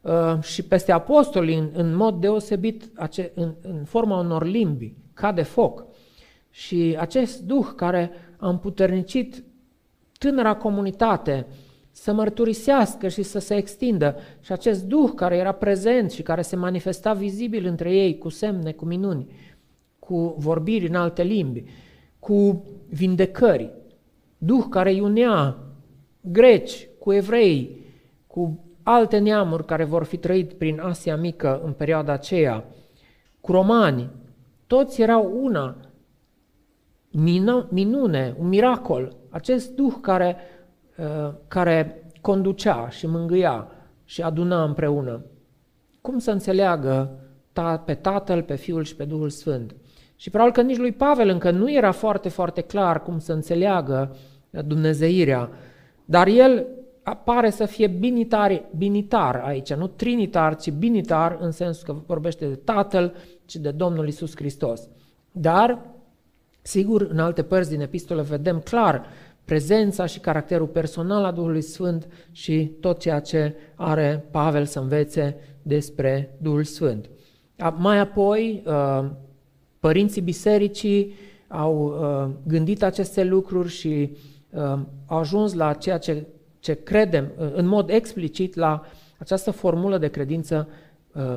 [0.01, 2.91] uh, și peste apostoli în, în mod deosebit
[3.35, 5.87] în, în forma unor limbi, ca de foc.
[6.51, 9.45] Și acest Duh care a împuternicit
[10.19, 11.47] tânăra comunitate
[11.91, 16.57] să mărturisească și să se extindă și acest Duh care era prezent și care se
[16.57, 19.27] manifesta vizibil între ei cu semne, cu minuni,
[19.99, 21.65] cu vorbiri în alte limbi,
[22.19, 23.71] cu vindecări,
[24.39, 25.57] Duh care iunea
[26.21, 27.85] greci cu evrei,
[28.27, 32.65] cu alte neamuri care vor fi trăit prin Asia Mică în perioada aceea,
[33.41, 34.11] cu romani,
[34.67, 35.77] toți erau una,
[37.71, 40.37] minune, un miracol, acest Duh care,
[40.99, 43.69] uh, care conducea și mângâia
[44.05, 45.25] și aduna împreună.
[46.01, 47.19] Cum să înțeleagă
[47.85, 49.75] pe Tatăl, pe Fiul și pe Duhul Sfânt?
[50.17, 54.17] Și probabil că nici lui Pavel încă nu era foarte, foarte clar cum să înțeleagă
[54.51, 55.51] dumnezeirea,
[56.05, 56.67] dar el
[57.13, 62.55] pare să fie binitar, binitar aici, nu trinitar, ci binitar în sensul că vorbește de
[62.55, 63.15] Tatăl
[63.47, 64.89] și de Domnul Isus Hristos.
[65.33, 65.79] Dar,
[66.63, 69.07] sigur, în alte părți din epistolă vedem clar
[69.45, 75.37] prezența și caracterul personal a Duhului Sfânt și tot ceea ce are Pavel să învețe
[75.63, 77.11] despre Duhul Sfânt.
[77.77, 79.11] Mai apoi, uh,
[79.81, 81.15] părinții bisericii
[81.49, 84.17] au uh, gândit aceste lucruri și
[84.51, 86.27] uh, au ajuns la ceea ce,
[86.59, 88.83] ce credem, în mod explicit, la
[89.19, 90.69] această formulă de credință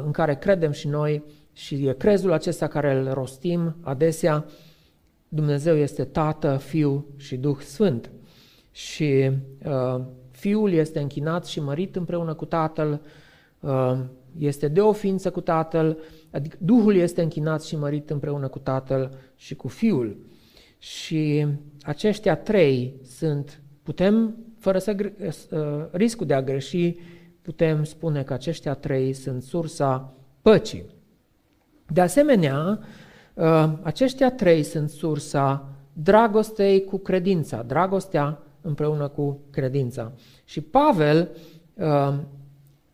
[0.06, 1.24] în care credem și noi
[1.58, 4.46] și crezul acesta care îl rostim adesea,
[5.28, 8.12] Dumnezeu este Tată, Fiu și Duh Sfânt.
[8.72, 9.32] Și
[9.65, 13.02] uh, Fiul este închinat și mărit împreună cu Tatăl,
[13.60, 14.00] uh,
[14.39, 15.98] este de o ființă cu Tatăl,
[16.32, 20.17] adică Duhul este închinat și mărit împreună cu Tatăl și cu Fiul.
[20.78, 21.46] Și
[21.82, 26.96] aceștia trei sunt, putem, fără să uh, riscul de a greși,
[27.41, 30.96] putem spune că aceștia trei sunt sursa păcii.
[31.88, 32.80] De asemenea,
[33.34, 40.12] uh, aceștia trei sunt sursa dragostei cu credința, dragostea împreună cu credința.
[40.43, 41.30] Și Pavel
[41.73, 42.13] uh,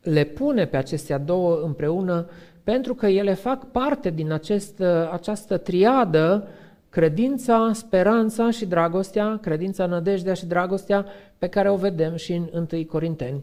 [0.02, 2.26] le pune pe acestea două împreună
[2.64, 4.80] pentru că ele fac parte din acest,
[5.10, 6.48] această triadă
[6.88, 11.06] credința, speranța și dragostea, credința, nădejdea și dragostea
[11.38, 13.42] pe care o vedem și în 1 Corinteni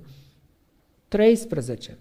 [1.07, 1.97] 13.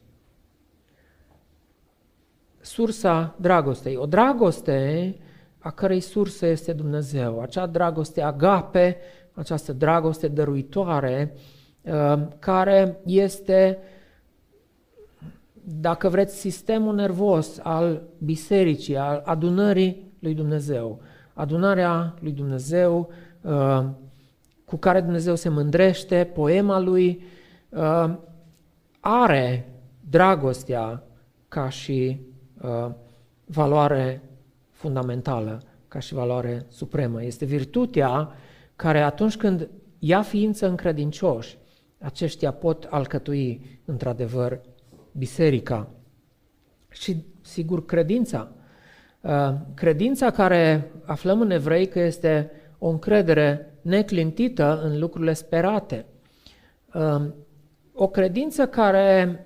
[2.60, 3.96] Sursa dragostei.
[3.96, 5.16] O dragoste
[5.58, 7.40] a cărei sursă este Dumnezeu.
[7.40, 8.96] Acea dragoste agape,
[9.32, 11.34] această dragoste dăruitoare,
[11.82, 13.78] uh, care este
[15.62, 21.00] dacă vreți, sistemul nervos al bisericii, al adunării lui Dumnezeu.
[21.34, 23.84] Adunarea lui Dumnezeu uh,
[24.64, 27.22] cu care Dumnezeu se mândrește, poema lui
[27.68, 28.14] uh,
[29.00, 29.68] are
[30.00, 31.02] dragostea
[31.48, 32.20] ca și
[32.60, 32.90] uh,
[33.44, 34.22] valoare
[34.70, 37.22] fundamentală, ca și valoare supremă.
[37.24, 38.32] Este virtutea
[38.76, 39.68] care atunci când
[39.98, 41.58] ia ființă în credincioși,
[41.98, 44.60] aceștia pot alcătui într-adevăr
[45.12, 45.88] biserica
[46.90, 48.52] și, sigur, credința.
[49.20, 56.04] Uh, credința care aflăm în evrei că este o încredere neclintită în lucrurile sperate.
[56.94, 57.24] Uh,
[57.92, 59.44] o credință care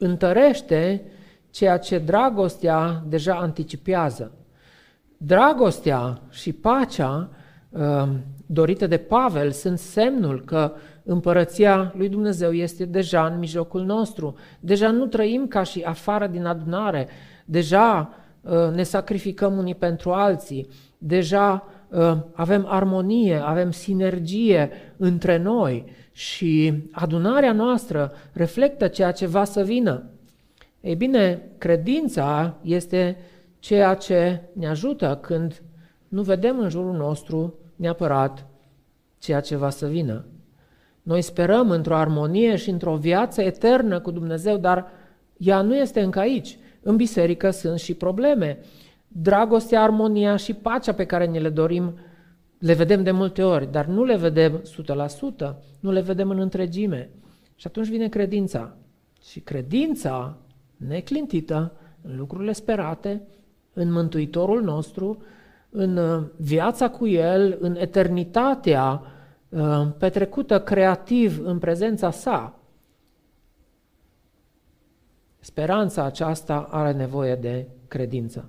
[0.00, 1.02] întărește
[1.50, 4.32] ceea ce dragostea deja anticipează.
[5.16, 7.30] Dragostea și pacea
[7.70, 8.08] uh,
[8.46, 10.72] dorită de Pavel sunt semnul că
[11.04, 14.34] împărăția lui Dumnezeu este deja în mijlocul nostru.
[14.60, 17.08] Deja nu trăim ca și afară din adunare,
[17.44, 25.84] deja uh, ne sacrificăm unii pentru alții, deja uh, avem armonie, avem sinergie între noi
[26.20, 30.02] și adunarea noastră reflectă ceea ce va să vină.
[30.80, 33.16] Ei bine, credința este
[33.58, 35.62] ceea ce ne ajută când
[36.08, 38.46] nu vedem în jurul nostru neapărat
[39.18, 40.24] ceea ce va să vină.
[41.02, 44.86] Noi sperăm într-o armonie și într-o viață eternă cu Dumnezeu, dar
[45.36, 46.58] ea nu este încă aici.
[46.82, 48.58] În biserică sunt și probleme.
[49.08, 51.98] Dragostea, armonia și pacea pe care ne le dorim
[52.60, 54.62] le vedem de multe ori, dar nu le vedem
[55.52, 57.10] 100%, nu le vedem în întregime.
[57.54, 58.76] Și atunci vine credința.
[59.22, 60.36] Și credința
[60.76, 63.22] neclintită în lucrurile sperate,
[63.72, 65.22] în Mântuitorul nostru,
[65.70, 69.02] în uh, viața cu El, în eternitatea
[69.48, 72.58] uh, petrecută creativ în prezența sa.
[75.38, 78.48] Speranța aceasta are nevoie de credință.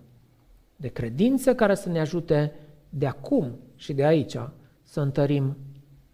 [0.75, 2.53] De credință care să ne ajute
[2.93, 4.37] de acum și de aici
[4.83, 5.57] să întărim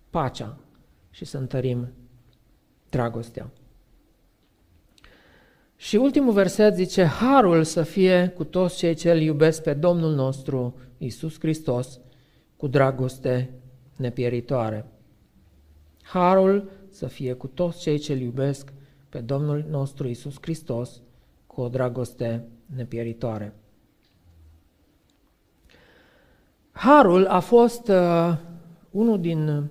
[0.10, 0.58] pacea
[1.10, 1.88] și să întărim
[2.90, 3.50] dragostea.
[5.76, 10.14] Și ultimul verset zice, Harul să fie cu toți cei ce îl iubesc pe Domnul
[10.14, 12.00] nostru, Isus Hristos,
[12.56, 13.50] cu dragoste
[13.96, 14.86] nepieritoare.
[16.02, 18.74] Harul să fie cu toți cei ce îl iubesc
[19.10, 21.02] pe Domnul nostru Isus Hristos,
[21.48, 23.54] cu o dragoste nepieritoare.
[26.78, 28.34] Harul a fost uh,
[28.92, 29.70] unul din,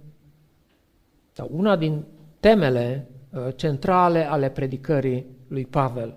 [1.32, 2.04] sau una din
[2.40, 6.14] temele uh, centrale ale predicării lui Pavel.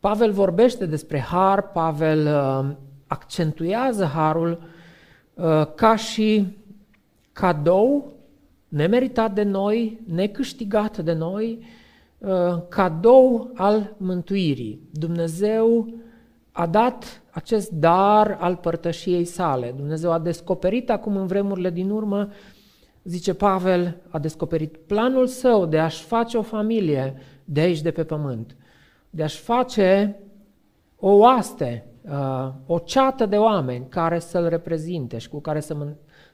[0.00, 4.62] Pavel vorbește despre har, Pavel uh, accentuează harul
[5.34, 6.56] uh, ca și
[7.32, 8.12] cadou
[8.68, 11.64] nemeritat de noi, necâștigat de noi,
[12.18, 14.88] uh, cadou al mântuirii.
[14.92, 15.94] Dumnezeu
[16.56, 19.72] a dat acest dar al părtășiei sale.
[19.76, 22.28] Dumnezeu a descoperit acum în vremurile din urmă,
[23.02, 27.14] zice Pavel, a descoperit planul său de a-și face o familie
[27.44, 28.56] de aici, de pe pământ,
[29.10, 30.20] de a-și face
[30.96, 35.76] o oaste, uh, o ceată de oameni care să-L reprezinte și cu care să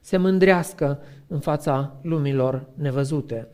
[0.01, 3.49] se mândrească în fața lumilor nevăzute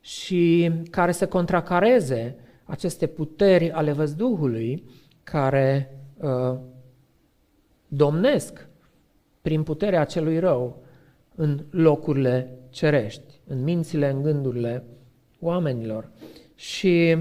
[0.00, 4.84] și care să contracareze aceste puteri ale văzduhului
[5.22, 6.58] care uh,
[7.88, 8.68] domnesc
[9.42, 10.82] prin puterea celui rău
[11.34, 14.84] în locurile cerești, în mințile, în gândurile
[15.40, 16.10] oamenilor.
[16.54, 17.16] Și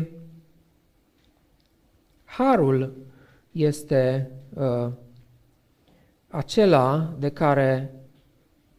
[2.23, 2.97] harul
[3.51, 4.91] este uh,
[6.27, 7.93] acela de care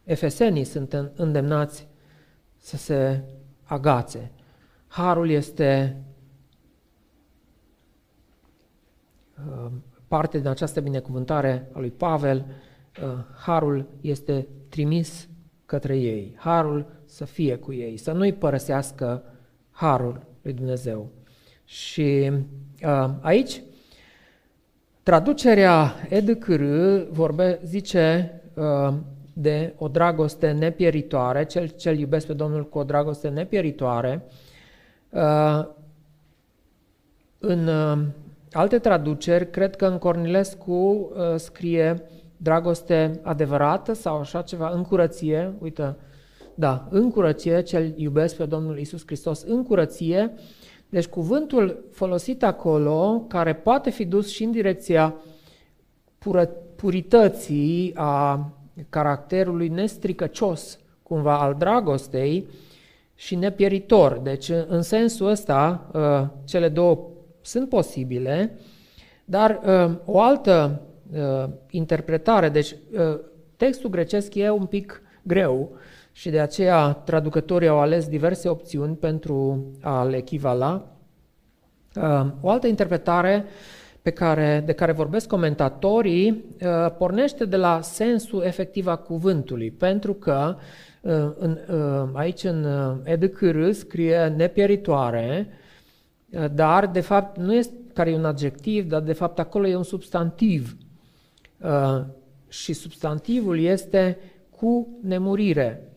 [0.03, 1.87] efesenii sunt îndemnați
[2.57, 3.23] să se
[3.63, 4.31] agațe.
[4.87, 6.01] Harul este
[9.47, 9.71] uh,
[10.09, 12.45] parte din această binecuvântare a lui Pavel.
[13.03, 13.09] Uh,
[13.45, 15.27] harul este trimis
[15.65, 16.35] către ei.
[16.37, 19.23] Harul să fie cu ei, să nu-i părăsească
[19.71, 21.09] harul lui Dumnezeu.
[21.65, 22.31] Și
[22.83, 23.61] uh, aici,
[25.03, 26.63] traducerea EDCR
[27.09, 28.93] vorbe, zice uh,
[29.33, 34.23] de o dragoste nepieritoare, cel ce iubesc pe Domnul cu o dragoste nepieritoare.
[35.09, 35.65] Uh,
[37.39, 38.05] în uh,
[38.51, 42.03] alte traduceri, cred că în Cornilescu uh, scrie
[42.37, 45.95] dragoste adevărată sau așa ceva, în curăție, uite,
[46.55, 50.33] da, în curăție, cel iubesc pe Domnul Isus Hristos, în curăție,
[50.89, 55.15] deci cuvântul folosit acolo, care poate fi dus și în direcția
[56.17, 58.49] pură, purității, a
[58.89, 62.47] caracterului nestricăcios, cumva al dragostei
[63.15, 64.19] și nepieritor.
[64.23, 67.09] Deci, în sensul ăsta, uh, cele două
[67.41, 68.59] sunt posibile,
[69.25, 70.81] dar uh, o altă
[71.13, 72.75] uh, interpretare, deci
[73.57, 75.77] textul grecesc e un pic greu,
[76.19, 80.87] și de aceea traducătorii au ales diverse opțiuni pentru a-l echivala.
[81.95, 83.45] Uh, o altă interpretare
[84.01, 90.13] pe care, de care vorbesc comentatorii uh, pornește de la sensul efectiv a cuvântului, pentru
[90.13, 90.55] că
[91.01, 91.57] uh, în,
[92.13, 92.65] aici în
[93.03, 95.47] EDCR scrie nepieritoare,
[96.53, 99.83] dar de fapt nu este care e un adjectiv, dar de fapt acolo e un
[99.83, 100.77] substantiv.
[102.47, 104.17] Și substantivul este
[104.49, 105.89] cu nemurire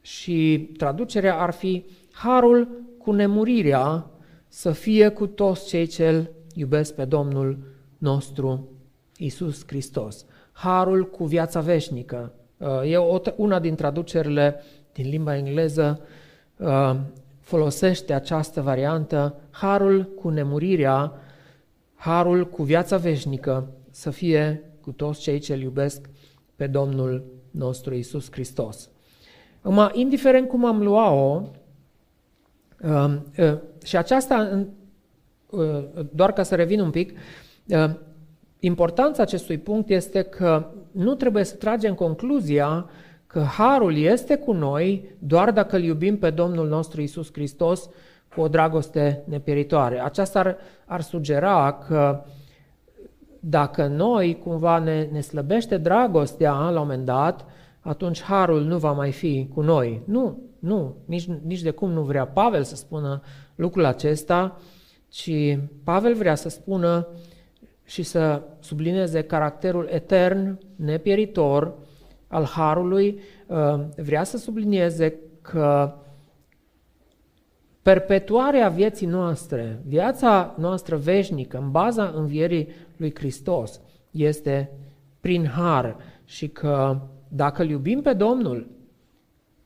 [0.00, 2.68] și traducerea ar fi harul
[2.98, 4.10] cu nemurirea
[4.48, 7.58] să fie cu toți cei ce îl iubesc pe Domnul
[7.98, 8.68] nostru
[9.16, 10.24] Isus Hristos.
[10.52, 12.32] Harul cu viața veșnică.
[12.56, 12.96] Uh, e
[13.36, 14.62] una din traducerile
[14.92, 16.00] din limba engleză
[16.56, 16.96] uh,
[17.48, 21.12] folosește această variantă, harul cu nemurirea,
[21.94, 26.08] harul cu viața veșnică să fie cu toți cei ce îl iubesc
[26.56, 28.90] pe Domnul nostru Isus Hristos.
[29.60, 31.42] Acum, indiferent cum am luat-o,
[32.82, 34.66] uh, și aceasta,
[36.12, 37.18] doar ca să revin un pic,
[38.58, 42.90] importanța acestui punct este că nu trebuie să tragem concluzia
[43.28, 47.88] că harul este cu noi doar dacă îl iubim pe Domnul nostru Isus Hristos
[48.34, 50.00] cu o dragoste nepieritoare.
[50.04, 50.56] Aceasta ar,
[50.86, 52.24] ar sugera că
[53.40, 57.44] dacă noi cumva ne, ne slăbește dragostea la un moment dat,
[57.80, 60.02] atunci harul nu va mai fi cu noi.
[60.04, 63.22] Nu, nu, nici, nici de cum nu vrea Pavel să spună
[63.54, 64.60] lucrul acesta,
[65.08, 67.08] ci Pavel vrea să spună
[67.84, 71.74] și să sublinieze caracterul etern, nepieritor
[72.28, 75.94] al Harului, uh, vrea să sublinieze că
[77.82, 84.70] perpetuarea vieții noastre, viața noastră veșnică, în baza învierii lui Hristos, este
[85.20, 88.70] prin har și că dacă îl iubim pe Domnul,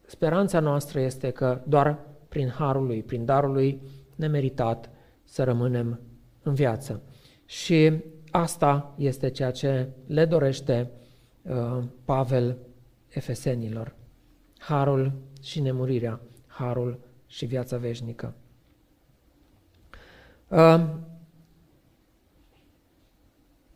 [0.06, 1.98] speranța noastră este că doar
[2.28, 3.80] prin harul lui, prin darul lui
[4.14, 4.90] nemeritat,
[5.24, 6.00] să rămânem
[6.42, 7.02] în viață.
[7.44, 7.92] Și
[8.30, 11.01] asta este ceea ce le dorește uh,
[12.04, 12.58] Pavel
[13.08, 13.94] efesenilor.
[14.58, 15.12] Harul
[15.42, 18.34] și nemurirea, harul și viața veșnică.
[20.48, 20.84] Uh,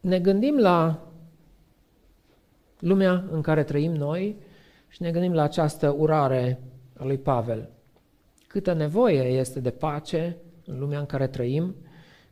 [0.01, 1.07] ne gândim la
[2.79, 4.37] lumea în care trăim noi
[4.89, 6.61] și ne gândim la această urare
[6.97, 7.71] a lui Pavel.
[8.47, 11.75] Câtă nevoie este de pace în lumea în care trăim,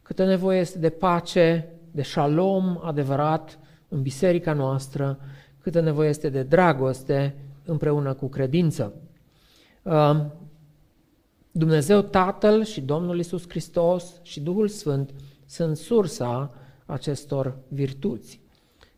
[0.03, 3.59] câtă nevoie este de pace, de șalom adevărat
[3.95, 5.19] în biserica noastră,
[5.61, 7.35] câtă nevoie este de dragoste
[7.65, 8.93] împreună cu credință.
[9.83, 10.33] Um,
[11.51, 15.15] Dumnezeu Tatăl și Domnul Isus Hristos și Duhul Sfânt
[15.47, 16.55] sunt sursa
[16.87, 18.41] acestor virtuți.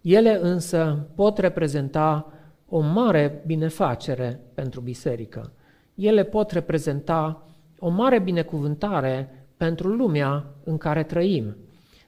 [0.00, 2.32] Ele însă pot reprezenta
[2.68, 5.52] o mare binefacere pentru biserică.
[5.94, 7.46] Ele pot reprezenta
[7.78, 11.56] o mare binecuvântare pentru lumea în care trăim.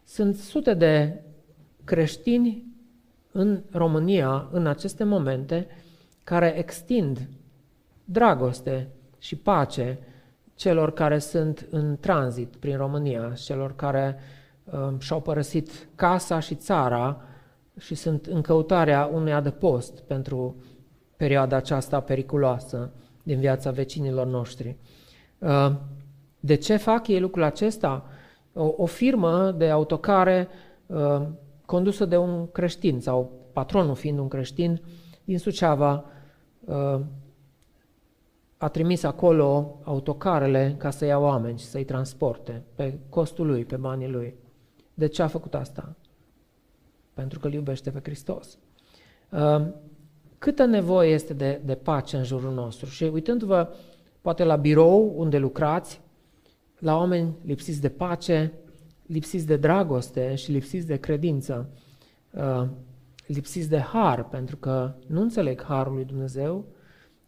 [0.05, 1.23] Sunt sute de
[1.85, 2.68] creștini
[3.39, 5.67] în România în aceste momente
[6.25, 7.29] care extind
[8.05, 9.99] dragoste și pace
[10.55, 14.17] celor care sunt în tranzit prin România, celor care
[14.65, 17.21] uh, și-au părăsit casa și țara
[17.79, 20.63] și sunt în căutarea unui adăpost pentru
[21.17, 22.91] perioada aceasta periculoasă
[23.23, 24.77] din viața vecinilor noștri.
[25.39, 25.73] Uh,
[26.41, 28.05] de ce fac ei lucrul acesta?
[28.53, 30.49] O, o firmă de autocare
[30.87, 31.23] uh,
[31.69, 34.81] condusă de un creștin sau patronul fiind un creștin
[35.25, 36.05] din Suceava
[36.65, 37.01] uh,
[38.57, 43.77] a trimis acolo autocarele ca să ia oameni și să-i transporte pe costul lui, pe
[43.77, 44.35] banii lui.
[44.95, 45.97] De ce a făcut asta?
[47.15, 48.59] Pentru că îl iubește pe Hristos.
[49.31, 49.67] Uh,
[50.39, 52.87] câtă nevoie este de, de pace în jurul nostru?
[52.87, 53.69] Și uitându-vă
[54.21, 56.01] poate la birou unde lucrați,
[56.79, 58.53] la oameni lipsiți de pace,
[59.09, 61.69] lipsiți de dragoste și lipsiți de credință,
[62.31, 62.67] uh,
[63.27, 66.65] lipsiți de har, pentru că nu înțeleg harul lui Dumnezeu,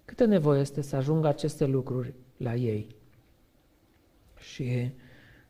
[0.05, 2.87] câtă nevoie este să ajungă aceste lucruri la ei.
[4.39, 4.91] Și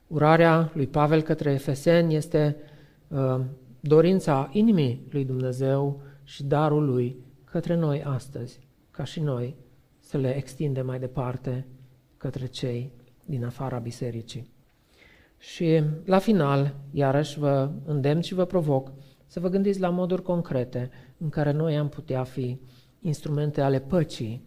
[0.07, 2.57] urarea lui Pavel către Efeseni este
[3.09, 3.41] uh,
[3.81, 8.61] dorința inimii lui Dumnezeu și darul lui către noi astăzi,
[8.91, 9.57] ca și noi
[10.01, 11.67] să le extindem mai departe
[12.17, 12.93] către cei
[13.25, 14.51] din afara bisericii.
[15.41, 18.93] Și la final, iarăși vă îndemn și vă provoc
[19.27, 22.61] să vă gândiți la moduri concrete în care noi am putea fi
[23.01, 24.43] instrumente ale păcii,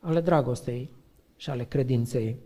[0.00, 0.90] ale dragostei
[1.36, 2.36] și ale credinței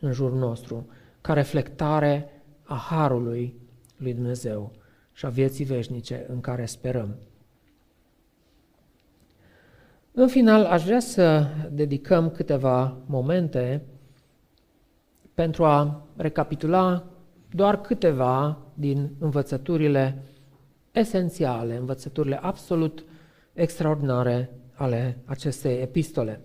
[0.00, 0.86] în jurul nostru,
[1.20, 3.54] ca reflectare a harului
[3.96, 4.72] lui Dumnezeu
[5.12, 7.16] și a vieții veșnice în care sperăm.
[10.12, 13.82] În final, aș vrea să dedicăm câteva momente
[15.34, 17.06] pentru a recapitula
[17.52, 20.22] doar câteva din învățăturile
[20.92, 23.04] esențiale, învățăturile absolut
[23.52, 26.40] extraordinare ale acestei epistole.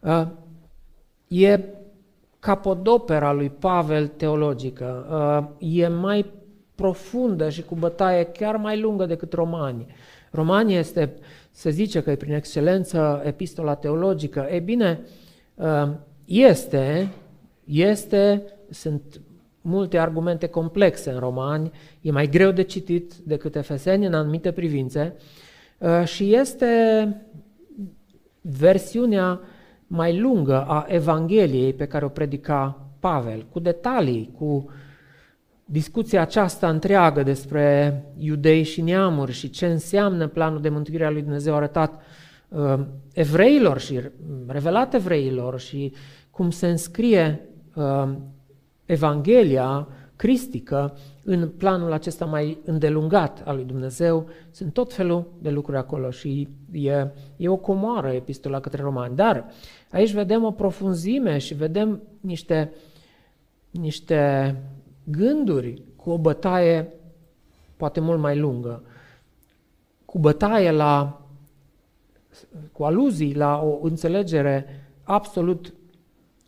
[0.00, 0.26] Uh,
[1.28, 1.60] e
[2.38, 5.06] capodopera lui Pavel teologică,
[5.60, 6.30] uh, e mai
[6.74, 9.86] profundă și cu bătaie chiar mai lungă decât romani.
[10.30, 11.14] Romani este,
[11.50, 14.46] se zice că e prin excelență epistola teologică.
[14.50, 15.00] E bine,
[15.54, 15.88] uh,
[16.24, 17.12] este,
[17.64, 19.20] este, sunt
[19.62, 25.16] multe argumente complexe în romani, e mai greu de citit decât Efeseni în anumite privințe
[25.78, 26.66] uh, și este
[28.40, 29.40] versiunea
[29.86, 34.70] mai lungă a Evangheliei pe care o predica Pavel, cu detalii, cu
[35.64, 41.22] discuția aceasta întreagă despre iudei și neamuri și ce înseamnă planul de mântuire a lui
[41.22, 42.02] Dumnezeu arătat
[42.48, 42.80] uh,
[43.12, 44.00] evreilor și
[44.46, 45.92] revelat evreilor și
[46.30, 47.40] cum se înscrie
[47.74, 48.08] uh,
[48.92, 54.28] Evanghelia cristică în planul acesta mai îndelungat al lui Dumnezeu.
[54.50, 59.16] Sunt tot felul de lucruri acolo și e, e o comoară epistola către romani.
[59.16, 59.46] Dar
[59.90, 62.72] aici vedem o profunzime și vedem niște,
[63.70, 64.56] niște
[65.04, 66.88] gânduri cu o bătaie
[67.76, 68.82] poate mult mai lungă,
[70.04, 71.20] cu bătaie la,
[72.72, 74.66] cu aluzii la o înțelegere
[75.02, 75.74] absolut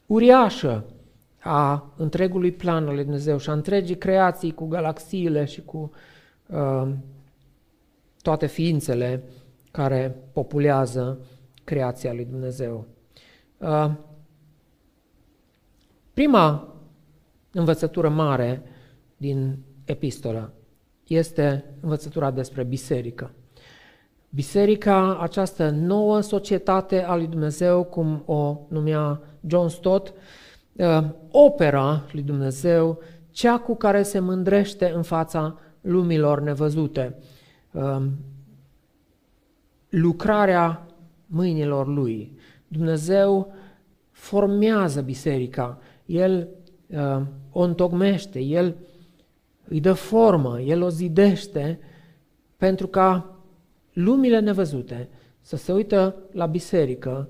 [0.06, 0.84] uriașă
[1.44, 5.92] a întregului plan al lui Dumnezeu și a întregii creații cu galaxiile și cu
[6.46, 6.88] uh,
[8.22, 9.22] toate ființele
[9.70, 11.18] care populează
[11.64, 12.86] creația lui Dumnezeu.
[13.58, 13.90] Uh,
[16.14, 16.74] prima
[17.52, 18.62] învățătură mare
[19.16, 20.52] din epistolă
[21.06, 23.30] este învățătura despre biserică.
[24.28, 30.14] Biserica, această nouă societate a lui Dumnezeu, cum o numea John Stott, uh,
[31.30, 32.98] opera lui Dumnezeu,
[33.30, 37.16] cea cu care se mândrește în fața lumilor nevăzute,
[37.70, 38.06] uh,
[39.88, 40.86] lucrarea
[41.26, 42.38] mâinilor lui.
[42.68, 43.52] Dumnezeu
[44.10, 46.48] formează biserica, El
[46.86, 47.22] uh,
[47.52, 48.76] o întocmește, El
[49.68, 51.78] îi dă formă, El o zidește
[52.56, 53.36] pentru ca
[53.92, 55.08] lumile nevăzute
[55.40, 57.28] să se uită la biserică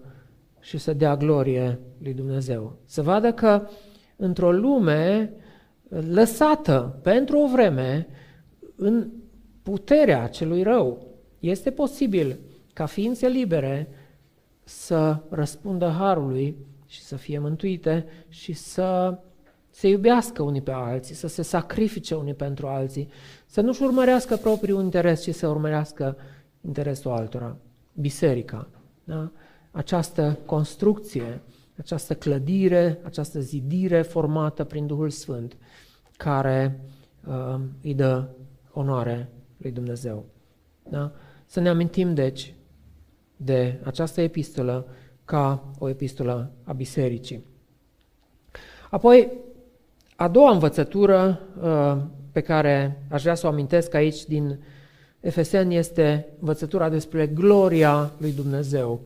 [0.64, 2.76] și să dea glorie lui Dumnezeu.
[2.84, 3.68] Să vadă că
[4.16, 5.32] într-o lume
[5.88, 8.06] lăsată pentru o vreme
[8.76, 9.10] în
[9.62, 11.06] puterea celui rău,
[11.38, 12.38] este posibil
[12.72, 13.88] ca ființe libere
[14.62, 16.56] să răspundă harului
[16.86, 19.18] și să fie mântuite și să
[19.70, 23.08] se iubească unii pe alții, să se sacrifice unii pentru alții,
[23.46, 26.16] să nu-și urmărească propriul interes, ci să urmărească
[26.60, 27.56] interesul altora.
[27.92, 28.68] Biserica,
[29.04, 29.32] da?
[29.74, 31.40] Această construcție,
[31.78, 35.56] această clădire, această zidire formată prin Duhul Sfânt,
[36.16, 36.80] care
[37.26, 38.28] uh, îi dă
[38.72, 40.24] onoare lui Dumnezeu.
[40.90, 41.12] Da?
[41.46, 42.54] Să ne amintim, deci,
[43.36, 44.86] de această epistolă
[45.24, 47.44] ca o epistolă a bisericii.
[48.90, 49.32] Apoi,
[50.16, 51.96] a doua învățătură uh,
[52.32, 54.58] pe care aș vrea să o amintesc aici din
[55.20, 59.00] Efeseni este învățătura despre gloria lui Dumnezeu.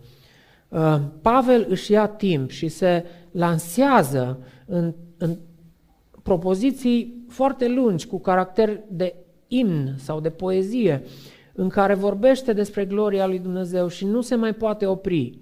[0.69, 5.39] Uh, Pavel își ia timp și se lansează în, în
[6.23, 9.15] propoziții foarte lungi, cu caracter de
[9.47, 11.03] imn sau de poezie,
[11.53, 15.39] în care vorbește despre gloria lui Dumnezeu și nu se mai poate opri.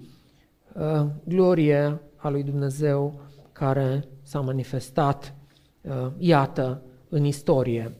[0.73, 3.19] Uh, gloria a lui Dumnezeu
[3.51, 5.35] care s-a manifestat,
[5.81, 7.91] uh, iată, în istorie.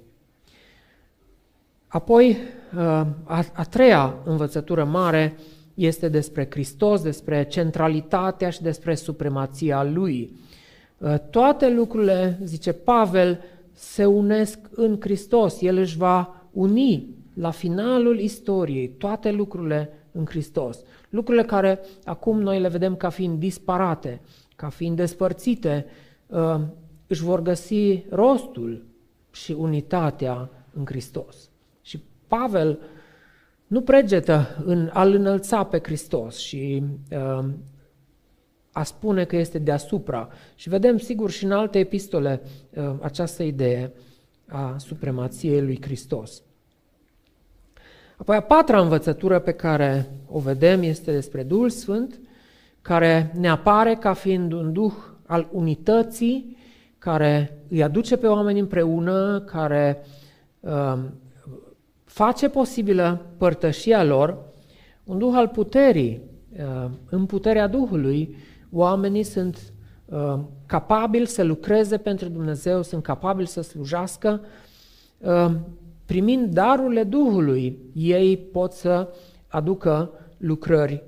[1.88, 2.38] Apoi,
[3.24, 5.36] a, a treia învățătură mare
[5.78, 10.32] este despre Hristos, despre centralitatea și despre supremația Lui.
[11.30, 13.40] Toate lucrurile, zice Pavel,
[13.74, 15.62] se unesc în Hristos.
[15.62, 20.80] El își va uni la finalul istoriei toate lucrurile în Hristos.
[21.10, 24.22] Lucrurile care acum noi le vedem ca fiind disparate,
[24.56, 25.86] ca fiind despărțite,
[27.08, 28.86] își vor găsi rostul
[29.32, 31.50] și unitatea în Hristos.
[31.82, 32.80] Și Pavel
[33.68, 37.46] nu pregetă în a-L înălța pe Hristos și uh,
[38.72, 40.30] a spune că este deasupra.
[40.56, 42.42] Și vedem, sigur, și în alte epistole
[42.76, 43.92] uh, această idee
[44.48, 46.42] a supremației lui Hristos.
[48.18, 52.20] Apoi a patra învățătură pe care o vedem este despre Duhul Sfânt,
[52.82, 54.94] care ne apare ca fiind un duh
[55.26, 56.58] al unității,
[56.98, 60.06] care îi aduce pe oameni împreună, care
[60.60, 61.00] uh,
[62.18, 64.38] face posibilă părtășia lor,
[65.04, 66.22] un duh al puterii.
[66.60, 68.36] Uh, în puterea Duhului,
[68.72, 69.74] oamenii sunt
[70.06, 74.42] uh, capabili să lucreze pentru Dumnezeu, sunt capabili să slujească.
[75.18, 75.52] Uh,
[76.06, 79.14] primind darurile Duhului, ei pot să
[79.48, 81.04] aducă lucrări,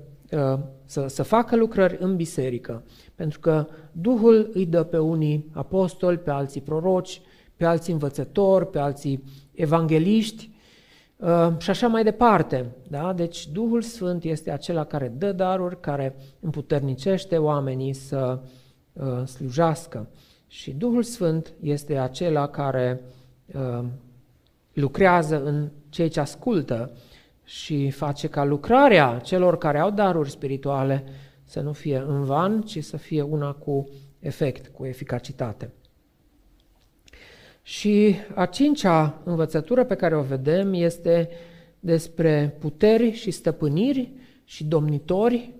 [0.84, 2.82] să, să facă lucrări în biserică.
[3.14, 7.20] Pentru că Duhul îi dă pe unii apostoli, pe alții proroci,
[7.56, 10.58] pe alții învățători, pe alții evangeliști, Uh,
[11.58, 12.66] și așa mai departe.
[12.88, 13.12] Da?
[13.12, 18.38] Deci Duhul Sfânt este acela care dă daruri, care împuternicește oamenii să
[18.92, 20.08] uh, slujească.
[20.46, 23.00] Și Duhul Sfânt este acela care
[23.54, 23.84] uh,
[24.72, 26.90] lucrează în cei ce ascultă
[27.44, 31.04] și face ca lucrarea celor care au daruri spirituale
[31.44, 35.70] să nu fie în van, ci să fie una cu efect, cu eficacitate.
[37.62, 41.28] Și a cincea învățătură pe care o vedem este
[41.80, 44.12] despre puteri și stăpâniri
[44.44, 45.52] și domnitori,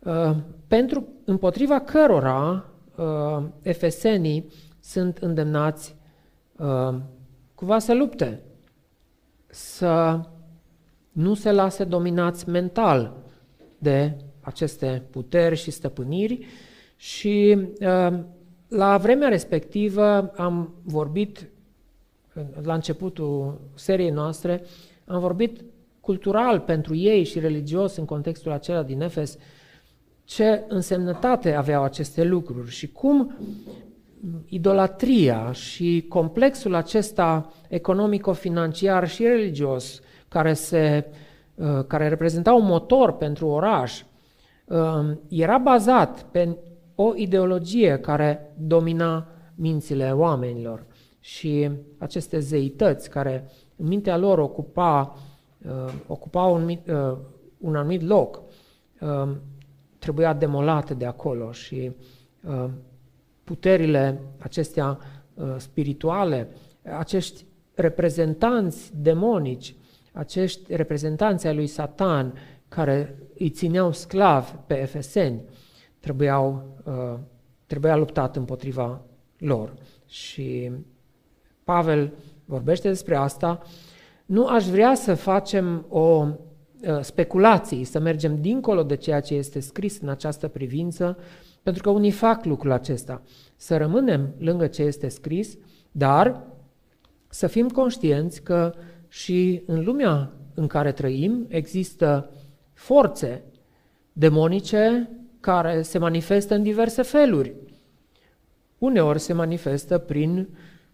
[0.00, 0.36] uh,
[0.66, 5.96] pentru, împotriva cărora uh, efesenii sunt îndemnați
[6.56, 6.94] uh,
[7.54, 8.40] cumva să lupte,
[9.46, 10.20] să
[11.12, 13.16] nu se lase dominați mental
[13.78, 16.46] de aceste puteri și stăpâniri
[16.96, 17.58] și
[18.68, 21.48] la vremea respectivă am vorbit,
[22.62, 24.64] la începutul seriei noastre,
[25.04, 25.64] am vorbit
[26.00, 29.38] cultural pentru ei și religios în contextul acela din Efes,
[30.24, 33.36] ce însemnătate aveau aceste lucruri și cum
[34.48, 41.06] idolatria și complexul acesta economico-financiar și religios, care, se,
[41.54, 44.02] uh, care reprezenta un motor pentru oraș,
[44.64, 46.56] uh, era bazat pe
[46.94, 50.86] o ideologie care domina mințile oamenilor.
[51.20, 55.18] Și aceste zeități care în mintea lor ocupa,
[55.66, 57.16] uh, ocupa un, uh,
[57.58, 58.42] un anumit loc,
[59.00, 59.36] uh,
[59.98, 61.92] trebuia demolate de acolo și
[62.48, 62.68] uh,
[63.44, 64.98] puterile acestea
[65.34, 66.48] uh, spirituale,
[66.82, 69.74] acești reprezentanți demonici,
[70.12, 72.34] acești reprezentanți ai lui Satan
[72.68, 75.42] care îi țineau sclavi pe efeseni,
[76.04, 77.18] trebuiau, uh,
[77.66, 79.00] trebuia luptat împotriva
[79.38, 79.74] lor.
[80.06, 80.70] Și
[81.64, 82.12] Pavel
[82.44, 83.62] vorbește despre asta.
[84.26, 89.60] Nu aș vrea să facem o uh, speculații, să mergem dincolo de ceea ce este
[89.60, 91.18] scris în această privință,
[91.62, 93.22] pentru că unii fac lucrul acesta.
[93.56, 95.56] Să rămânem lângă ce este scris,
[95.92, 96.46] dar
[97.28, 98.74] să fim conștienți că
[99.08, 102.30] și în lumea în care trăim există
[102.72, 103.44] forțe
[104.12, 105.10] demonice
[105.44, 107.54] care se manifestă în diverse feluri.
[108.78, 110.48] Uneori se manifestă prin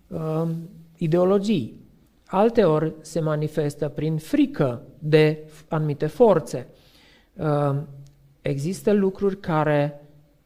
[0.08, 0.48] uh,
[0.96, 1.80] ideologii,
[2.26, 5.38] alteori se manifestă prin frică de
[5.68, 6.68] anumite forțe.
[7.34, 7.76] Uh,
[8.42, 10.00] există lucruri care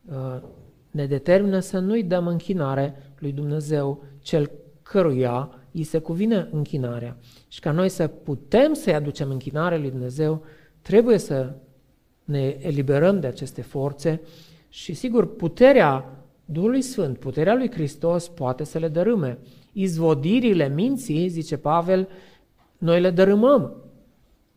[0.05, 0.43] uh,
[0.91, 4.51] ne determină să nu-i dăm închinare lui Dumnezeu, cel
[4.83, 7.17] căruia îi se cuvine închinarea.
[7.49, 10.45] Și ca noi să putem să-i aducem închinare lui Dumnezeu,
[10.83, 11.55] trebuie să
[12.25, 14.21] ne eliberăm de aceste forțe
[14.69, 19.39] și, sigur, puterea Duhului Sfânt, puterea lui Hristos poate să le dărâme.
[19.73, 22.09] Izvodirile minții, zice Pavel,
[22.79, 23.77] noi le dărâmăm.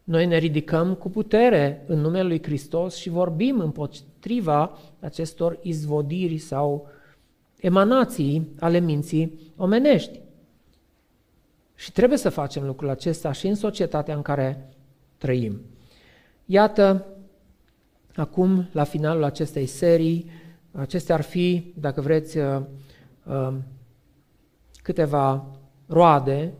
[0.03, 6.87] Noi ne ridicăm cu putere în numele lui Hristos și vorbim împotriva acestor izvodiri sau
[7.59, 10.19] emanații ale minții omenești.
[11.75, 14.69] Și trebuie să facem lucrul acesta și în societatea în care
[15.17, 15.61] trăim.
[16.45, 17.05] Iată,
[18.17, 20.29] acum, la finalul acestei serii,
[20.71, 22.61] acestea ar fi, dacă vreți, uh,
[23.25, 23.53] uh,
[24.81, 25.45] câteva
[25.87, 26.53] roade,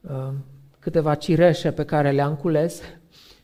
[0.00, 0.32] uh,
[0.78, 2.80] câteva cireșe pe care le-am cules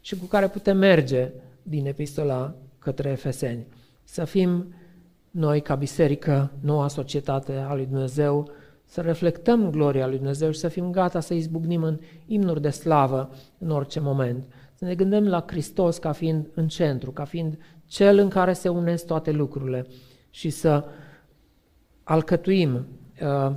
[0.00, 1.32] și cu care putem merge
[1.62, 3.66] din epistola către Efeseni.
[4.04, 4.74] Să fim
[5.30, 8.50] noi, ca biserică, noua societate a lui Dumnezeu,
[8.84, 13.30] să reflectăm gloria lui Dumnezeu și să fim gata să izbucnim în imnuri de slavă
[13.58, 14.44] în orice moment.
[14.78, 18.68] Să ne gândim la Hristos ca fiind în centru, ca fiind cel în care se
[18.68, 19.86] unesc toate lucrurile
[20.30, 20.84] și să
[22.02, 22.86] alcătuim
[23.22, 23.54] uh,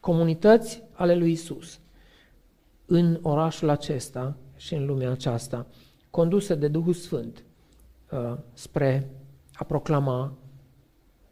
[0.00, 1.80] comunități ale lui Isus
[2.86, 5.66] în orașul acesta și în lumea aceasta,
[6.10, 7.44] conduse de Duhul Sfânt
[8.10, 9.10] uh, spre
[9.52, 10.38] a proclama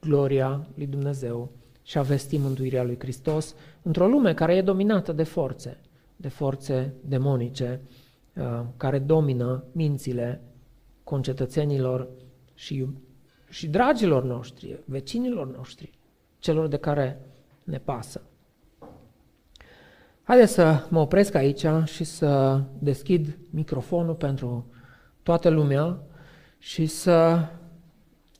[0.00, 1.50] gloria lui Dumnezeu
[1.82, 5.80] și a vesti mântuirea lui Hristos într-o lume care e dominată de forțe,
[6.16, 8.04] de forțe demonice, uh,
[8.76, 10.42] care domină mințile
[11.04, 12.08] concetățenilor
[12.54, 12.86] și,
[13.48, 15.98] și dragilor noștri, vecinilor noștri,
[16.38, 17.20] celor de care
[17.64, 18.22] ne pasă.
[20.22, 24.66] Haideți să mă opresc aici și să deschid microfonul pentru
[25.22, 26.02] toată lumea
[26.58, 27.48] și să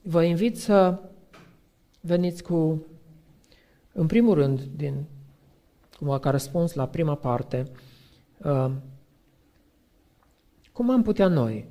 [0.03, 1.01] vă invit să
[2.01, 2.87] veniți cu,
[3.93, 5.05] în primul rând, din,
[5.99, 7.71] cum ca răspuns la prima parte,
[8.45, 8.71] uh,
[10.77, 11.69] cum am putea noi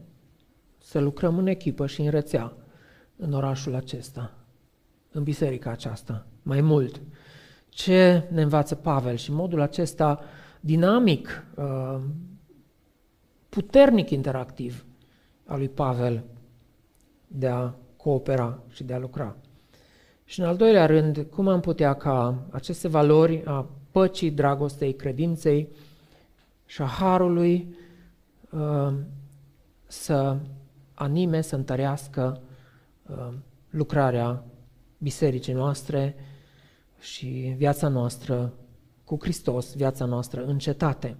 [0.78, 2.54] să lucrăm în echipă și în rețea
[3.16, 4.34] în orașul acesta,
[5.12, 7.02] în biserica aceasta, mai mult.
[7.70, 10.20] Ce ne învață Pavel și modul acesta
[10.60, 12.00] dinamic, uh,
[13.50, 14.86] puternic interactiv
[15.46, 16.24] al lui Pavel
[17.28, 19.36] de a coopera și de a lucra.
[20.24, 25.70] Și în al doilea rând, cum am putea ca aceste valori a păcii, dragostei, credinței
[26.66, 27.85] și a harului uh,
[29.88, 30.38] să
[30.94, 32.42] anime, să întărească
[33.10, 33.34] uh,
[33.70, 34.44] lucrarea
[34.98, 36.16] bisericii noastre
[37.00, 38.54] și viața noastră
[39.04, 41.18] cu Hristos, viața noastră în cetate.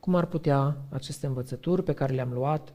[0.00, 2.72] Cum ar putea aceste învățături pe care le-am luat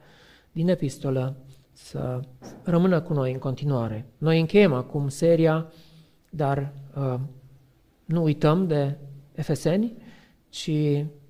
[0.51, 1.36] din epistolă
[1.71, 2.19] să
[2.63, 4.05] rămână cu noi în continuare.
[4.17, 5.71] Noi încheiem acum seria,
[6.29, 7.19] dar uh,
[8.05, 8.97] nu uităm de
[9.31, 9.93] Efeseni,
[10.49, 10.71] ci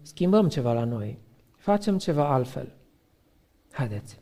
[0.02, 1.20] schimbăm ceva la noi.
[1.66, 2.72] Facem ceva altfel.
[3.72, 4.20] Haideți!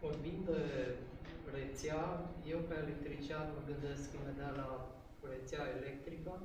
[0.00, 0.94] Vorbind de
[1.52, 4.88] rețea, eu ca electrician mă gândesc imediat la
[5.30, 6.40] rețea electrică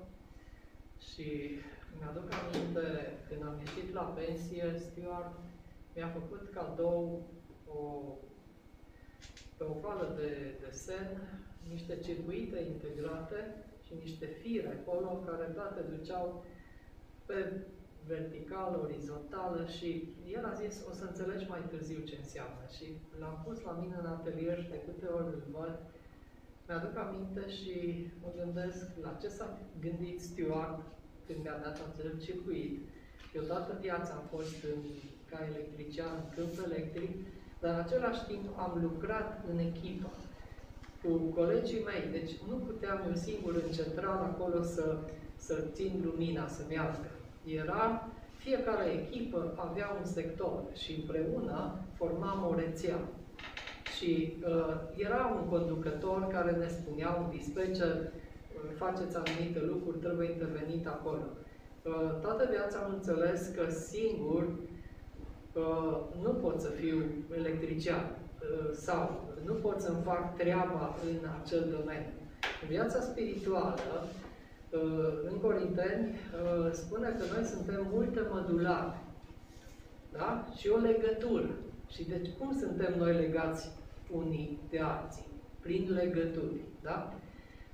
[1.14, 1.60] și
[2.00, 5.40] mi-aduc aminte când am ieșit la pensie, Stuart
[5.96, 7.28] mi-a făcut cadou
[7.68, 7.80] o,
[9.58, 11.40] pe o fală de desen
[11.74, 13.40] niște circuite integrate
[13.86, 16.46] și niște fire acolo care toate duceau
[17.26, 17.40] pe
[18.08, 19.90] verticală, orizontală și
[20.36, 22.64] el a zis, o să înțelegi mai târziu ce înseamnă.
[22.76, 22.86] Și
[23.20, 25.76] l-am pus la mine în atelier și de câte ori îl văd,
[26.68, 27.76] mi-aduc aminte și
[28.22, 29.48] mă gândesc la ce s-a
[29.80, 30.80] gândit Stuart
[31.26, 32.74] când mi-a dat acel circuit.
[33.36, 34.82] Eu toată viața am fost în,
[35.30, 37.12] ca electrician în câmp electric,
[37.62, 40.10] dar în același timp am lucrat în echipă
[41.04, 44.98] cu colegii mei, deci nu puteam eu singur în central acolo să,
[45.36, 47.10] să țin lumina, să meargă
[47.46, 53.00] era, fiecare echipă avea un sector și împreună formam o rețea.
[53.98, 60.32] Și uh, era un conducător care ne spunea, un dispatcher, uh, faceți anumite lucruri, trebuie
[60.32, 61.24] intervenit acolo.
[61.84, 64.44] Uh, toată viața am înțeles că singur
[65.54, 67.04] uh, nu pot să fiu
[67.38, 72.12] electrician uh, sau nu pot să-mi fac treaba în acel domeniu.
[72.62, 74.08] În viața spirituală,
[75.30, 78.98] în Corinteni uh, spune că noi suntem multe mădulari.
[80.12, 80.48] Da?
[80.58, 81.50] Și o legătură.
[81.92, 83.70] Și deci cum suntem noi legați
[84.12, 85.26] unii de alții?
[85.60, 86.56] Prin legături.
[86.82, 87.14] Da?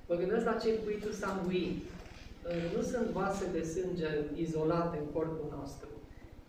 [0.08, 1.82] Mă gândesc la circuitul sanguin.
[2.46, 5.88] Uh, nu sunt vase de sânge izolate în corpul nostru.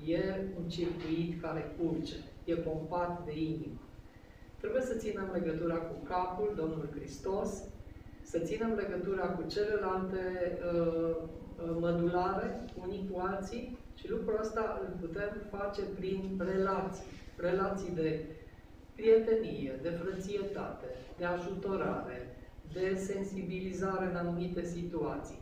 [0.05, 2.15] E un circuit care curge.
[2.45, 3.79] E pompat de inimă.
[4.59, 7.63] Trebuie să ținem legătura cu capul, Domnul Hristos,
[8.21, 15.07] să ținem legătura cu celelalte uh, uh, mădulare, unii cu alții, și lucrul ăsta îl
[15.07, 17.03] putem face prin relații.
[17.35, 18.25] Relații de
[18.95, 20.85] prietenie, de frățietate,
[21.17, 22.37] de ajutorare,
[22.73, 25.39] de sensibilizare în anumite situații.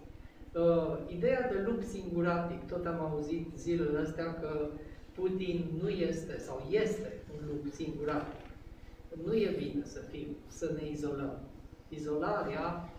[0.54, 4.68] Uh, ideea de lup singuratic, tot am auzit zilele astea că
[5.14, 8.45] Putin nu este sau este un lup singuratic.
[9.24, 11.40] Nu e bine să fim, să ne izolăm.
[11.90, 12.90] Izolarea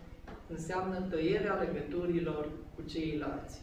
[0.48, 3.60] înseamnă tăierea legăturilor cu ceilalți.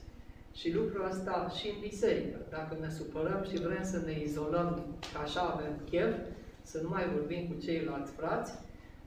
[0.54, 2.38] Și lucrul ăsta și în biserică.
[2.50, 6.16] Dacă ne supărăm și vrem să ne izolăm, că așa avem chef,
[6.62, 8.54] să nu mai vorbim cu ceilalți frați,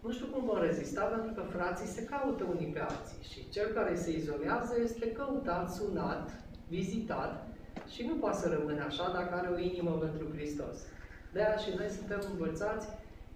[0.03, 3.23] nu știu cum vor rezista, pentru că frații se caută unii pe alții.
[3.31, 6.31] Și cel care se izolează este căutat, sunat,
[6.69, 7.47] vizitat
[7.93, 10.77] și nu poate să rămână așa dacă are o inimă pentru Hristos.
[11.33, 12.87] De aia și noi suntem învățați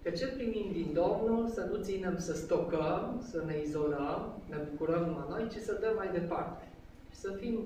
[0.03, 5.03] Că ce primim din Domnul, să nu ținem să stocăm, să ne izolăm, ne bucurăm
[5.03, 6.67] numai noi, ci să dăm mai departe.
[7.11, 7.59] Și să fim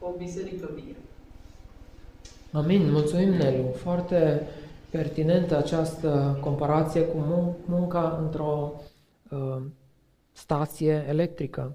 [0.00, 0.96] o biserică vie.
[2.52, 2.90] Amin.
[2.90, 3.72] Mulțumim, Nelu.
[3.72, 4.46] Foarte
[4.90, 7.16] pertinentă această comparație cu
[7.66, 8.72] munca într-o
[9.30, 9.62] uh,
[10.32, 11.74] stație electrică.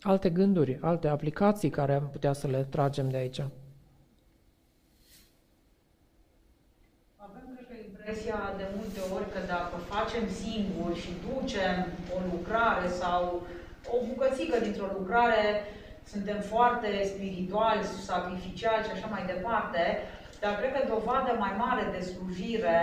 [0.00, 3.42] Alte gânduri, alte aplicații care am putea să le tragem de aici.
[8.08, 11.76] Impresia de multe ori că dacă facem singuri și ducem
[12.16, 13.22] o lucrare sau
[13.94, 15.44] o bucățică dintr-o lucrare,
[16.12, 19.82] suntem foarte spirituali, sacrificiali și așa mai departe,
[20.40, 22.80] dar cred că dovadă mai mare de slujire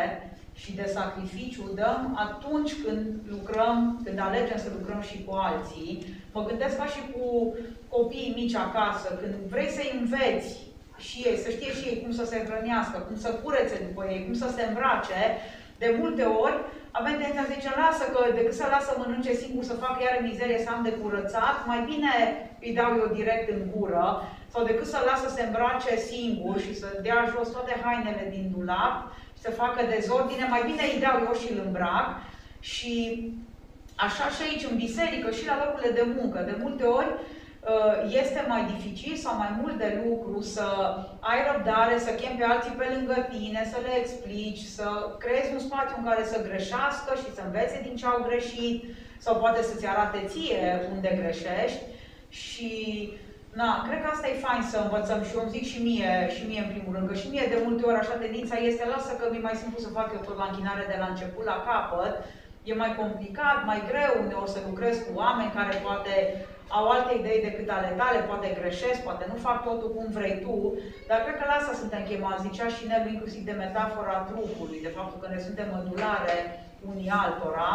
[0.62, 3.02] și de sacrificiu dăm atunci când
[3.36, 5.92] lucrăm, când alegem să lucrăm și cu alții.
[6.34, 7.56] Mă gândesc ca și cu
[7.96, 10.50] copiii mici acasă, când vrei să-i înveți
[10.98, 14.26] și ei, să știe și ei cum să se hrănească, cum să curețe după ei,
[14.26, 15.22] cum să se îmbrace,
[15.78, 16.58] de multe ori
[17.00, 20.60] avem tendința să zice, lasă că decât să lasă mănânce singur, să fac iar mizerie,
[20.66, 22.14] să am de curățat, mai bine
[22.66, 24.08] îi dau eu direct în gură,
[24.52, 28.52] sau decât să lasă să se îmbrace singur și să dea jos toate hainele din
[28.56, 28.96] dulap
[29.36, 32.08] și să facă dezordine, mai bine îi dau eu și îl îmbrac.
[32.60, 32.94] Și
[33.96, 37.12] așa și aici, în biserică, și la locurile de muncă, de multe ori,
[38.22, 40.66] este mai dificil sau mai mult de lucru să
[41.20, 44.88] ai răbdare, să chem pe alții pe lângă tine, să le explici, să
[45.18, 48.84] creezi un spațiu în care să greșească și să învețe din ce au greșit,
[49.18, 51.82] sau poate să-ți arate ție unde greșești.
[52.30, 52.72] Și
[53.62, 56.44] Na, cred că asta e fain să învățăm și eu îmi zic și mie, și
[56.50, 59.26] mie în primul rând, că și mie de multe ori așa tendința este, lasă că
[59.32, 62.14] mi mai simplu să fac eu tot la închinare de la început la capăt,
[62.70, 64.14] e mai complicat, mai greu,
[64.44, 66.14] o să lucrez cu oameni care poate
[66.78, 70.56] au alte idei decât ale tale, poate greșesc, poate nu fac totul cum vrei tu,
[71.10, 74.96] dar cred că la asta suntem chemați, zicea și Nelu inclusiv de metafora trupului, de
[74.98, 76.38] faptul că ne suntem mădulare
[76.92, 77.72] unii altora,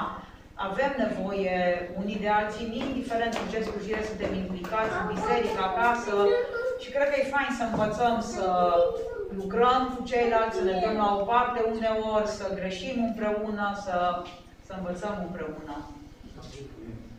[0.69, 1.57] avem nevoie
[2.01, 6.15] unii de alții, indiferent cu ce slujire suntem implicați, în biserică, acasă,
[6.83, 8.47] și cred că e fain să învățăm să
[9.41, 13.97] lucrăm cu ceilalți, să ne dăm la o parte uneori, să greșim împreună, să,
[14.67, 15.77] să învățăm împreună.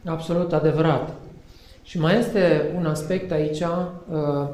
[0.05, 1.05] Absolut adevărat.
[1.91, 4.47] Și mai este un aspect aici, uh,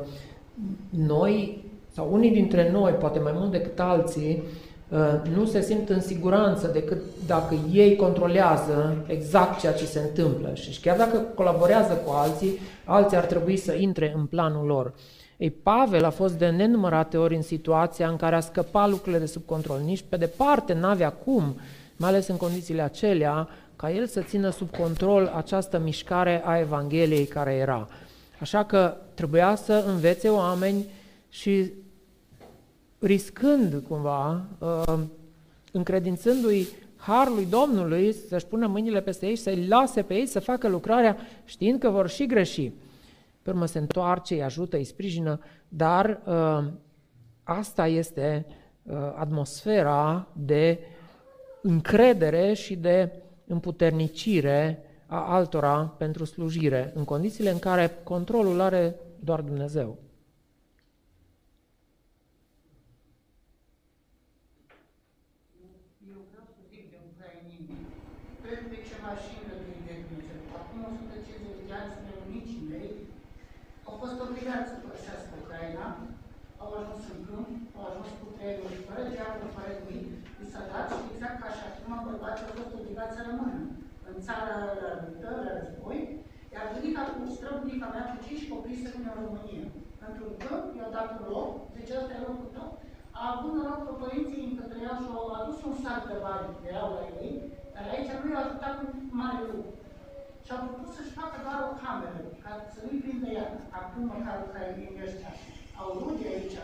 [0.89, 1.63] noi,
[1.93, 4.43] sau unii dintre noi, poate mai mult decât alții,
[4.89, 10.51] uh, nu se simt în siguranță decât dacă ei controlează exact ceea ce se întâmplă.
[10.53, 14.93] Și chiar dacă colaborează cu alții, alții ar trebui să intre în planul lor.
[15.37, 19.25] Ei, Pavel a fost de nenumărate ori în situația în care a scăpat lucrurile de
[19.25, 19.79] sub control.
[19.85, 21.55] Nici pe departe n-avea cum,
[21.97, 27.25] mai ales în condițiile acelea, ca el să țină sub control această mișcare a Evangheliei
[27.25, 27.87] care era.
[28.39, 30.85] Așa că trebuia să învețe oameni
[31.29, 31.71] și
[32.99, 34.99] riscând cumva, uh,
[35.71, 40.67] încredințându-i harului Domnului să-și pună mâinile peste ei și să-i lase pe ei să facă
[40.67, 42.71] lucrarea știind că vor și greși.
[43.41, 46.63] Pe urmă se întoarce, îi ajută, îi sprijină, dar uh,
[47.43, 48.45] asta este
[48.83, 50.79] uh, atmosfera de
[51.61, 53.11] încredere și de
[53.47, 59.97] împuternicire a altora pentru slujire, în condițiile în care controlul are doar Dumnezeu.
[84.27, 85.99] țară rănită, la război,
[86.53, 89.63] iar bunica cu străbunica mea cu cinci copii se pune în România.
[90.03, 92.69] Pentru că i-au dat un loc, deci ăsta e locul tău,
[93.47, 96.89] a avut noroc că părinții încă trăiau și au adus un sac de bani, erau
[96.97, 97.33] la ei,
[97.73, 98.85] dar aici nu i-au ajutat cu
[99.21, 99.71] mare lucru.
[100.45, 103.47] Și au propus să-și facă doar o cameră, ca să nu-i prindă ea,
[103.79, 105.31] acum măcar care vin ăștia.
[105.79, 106.57] Au rude aici,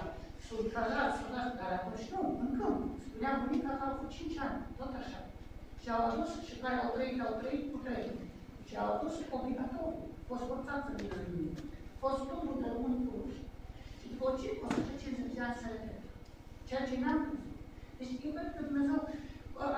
[0.48, 2.80] sunt cazați, sunt asta, dar atunci nu, în câmp.
[3.06, 5.22] Spunea bunica că au avut 5 ani, tot așa.
[5.82, 8.10] Și au adus și care au trăit, au trăit cu trei.
[8.68, 10.06] Și au adus combinatoriu.
[10.30, 11.56] Fost forțați să vină în mine.
[12.02, 13.40] Fost turul de unii puși.
[14.00, 15.68] Și după ce, 150 de ani să
[16.74, 17.56] Ceea ce n-am crezut.
[18.00, 19.00] Deci eu cred că Dumnezeu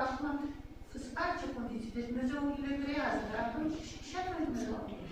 [0.05, 0.27] acum
[0.95, 1.95] îți face condiții.
[1.95, 3.21] Deci Dumnezeu le creează.
[3.31, 3.77] Dar atunci
[4.07, 5.11] și atunci Dumnezeu a făcut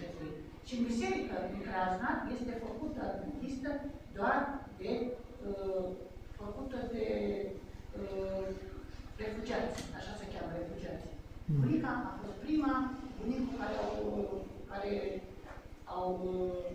[0.68, 3.70] Și în biserica din Crasna este făcută adventistă
[4.18, 4.40] doar
[4.80, 4.92] de
[5.50, 5.88] uh,
[6.42, 7.06] făcută de
[8.02, 8.46] uh,
[9.22, 11.06] refugiați, așa se cheamă, refugiați.
[11.48, 11.60] Mm.
[11.60, 12.74] Bunica a fost prima,
[13.20, 13.96] bunicul care au,
[14.72, 14.94] care
[15.98, 16.68] au uh,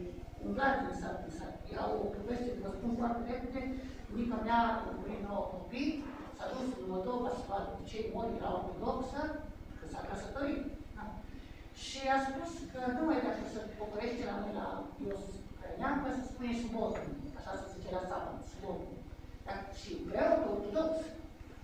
[0.46, 1.54] umblat din sat în sat.
[1.74, 3.62] Iau o poveste, vă spun foarte repede,
[4.08, 5.92] bunica mea a murit nouă copii,
[6.36, 9.20] s-a dus în Moldova să vadă cei mori la ortodoxă,
[9.78, 10.62] că s-a căsătorit.
[10.96, 11.04] Da.
[11.84, 14.68] Și a spus că nu mai dacă să pocărește la noi la
[15.04, 15.24] Ios
[15.58, 18.98] Crăinean, că să spune subordin, așa se zice la țară, subordin.
[19.46, 20.92] Dar și vreau ortodox,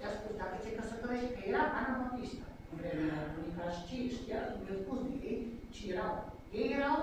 [0.01, 4.41] I-a spus, dacă te căsătorești, că era Ana Baptista, în vremea bunica și ce știa,
[4.63, 5.39] mi-a spus de ei
[5.75, 6.15] ce erau.
[6.59, 6.99] Ei erau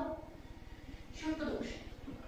[1.16, 1.78] și ortodoxi.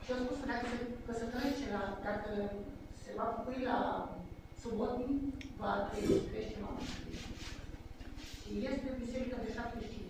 [0.03, 2.72] Și a spus că dacă se căsătorește, la, dacă se
[3.17, 4.09] va pupui la
[4.61, 6.81] subotni, va crește mama.
[8.41, 10.03] Și este biserica de 75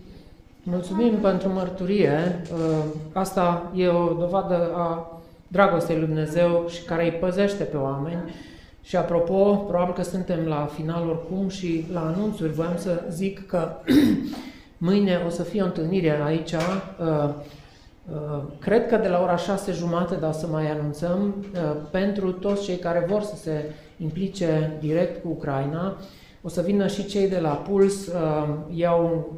[0.62, 2.42] Mulțumim pentru mărturie.
[2.52, 8.34] Uh, asta e o dovadă a dragostei lui Dumnezeu și care îi păzește pe oameni.
[8.82, 13.76] Și apropo, probabil că suntem la final oricum și la anunțuri voiam să zic că
[14.86, 17.30] mâine o să fie o întâlnire aici, uh, uh,
[18.58, 22.76] cred că de la ora șase jumate, dar să mai anunțăm, uh, pentru toți cei
[22.76, 23.64] care vor să se
[23.98, 25.96] implice direct cu Ucraina,
[26.42, 28.10] o să vină și cei de la Puls,
[28.74, 29.32] iau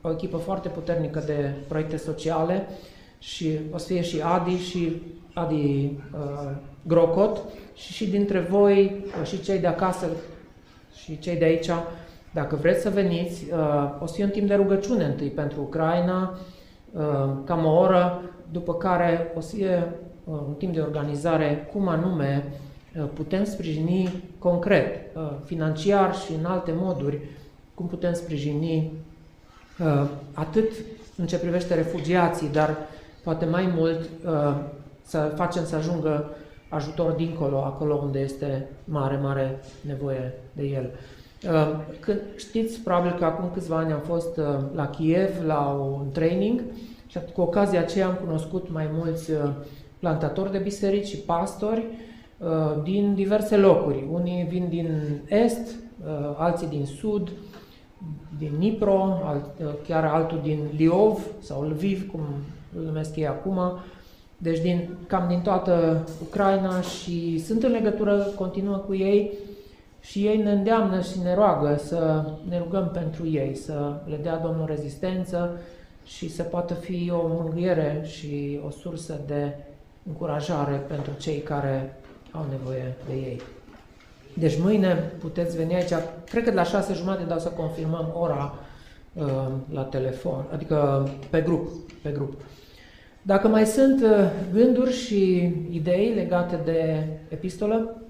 [0.00, 2.68] o echipă foarte puternică de proiecte sociale
[3.18, 5.02] și o să fie și Adi și
[5.34, 5.98] Adi
[6.86, 7.40] Grocot,
[7.74, 10.06] și și dintre voi, și cei de acasă
[11.02, 11.70] și cei de aici,
[12.34, 16.30] dacă vreți să veniți, uh, o să fie un timp de rugăciune întâi pentru Ucraina,
[16.32, 16.57] uh,
[17.44, 18.22] cam o oră,
[18.52, 19.92] după care o să fie
[20.24, 22.52] uh, un timp de organizare cum anume
[22.96, 27.18] uh, putem sprijini concret, uh, financiar și în alte moduri,
[27.74, 28.92] cum putem sprijini
[29.78, 30.72] uh, atât
[31.16, 32.76] în ce privește refugiații, dar
[33.24, 34.56] poate mai mult uh,
[35.02, 36.30] să facem să ajungă
[36.68, 40.90] ajutor dincolo, acolo unde este mare, mare nevoie de el.
[41.44, 45.60] Uh, când, știți, probabil că acum câțiva ani am fost uh, la Kiev la
[45.98, 46.62] un training
[47.06, 49.30] și cu ocazia aceea am cunoscut mai mulți
[49.98, 51.86] plantatori de biserici și pastori
[52.82, 54.04] din diverse locuri.
[54.12, 55.74] Unii vin din est,
[56.36, 57.30] alții din sud,
[58.38, 59.18] din Nipro,
[59.86, 62.20] chiar altul din Liov sau Lviv, cum
[62.76, 63.58] îl numesc ei acum,
[64.36, 69.32] deci din, cam din toată Ucraina și sunt în legătură continuă cu ei
[70.08, 74.36] și ei ne îndeamnă și ne roagă să ne rugăm pentru ei, să le dea
[74.36, 75.60] Domnul rezistență
[76.04, 79.54] și să poată fi o mângâiere și o sursă de
[80.06, 81.96] încurajare pentru cei care
[82.30, 83.40] au nevoie de ei.
[84.34, 85.92] Deci mâine puteți veni aici,
[86.30, 88.54] cred că de la șase jumate, dar să confirmăm ora
[89.12, 89.24] uh,
[89.72, 91.68] la telefon, adică pe grup,
[92.02, 92.32] pe grup.
[93.22, 98.02] Dacă mai sunt uh, gânduri și idei legate de epistolă,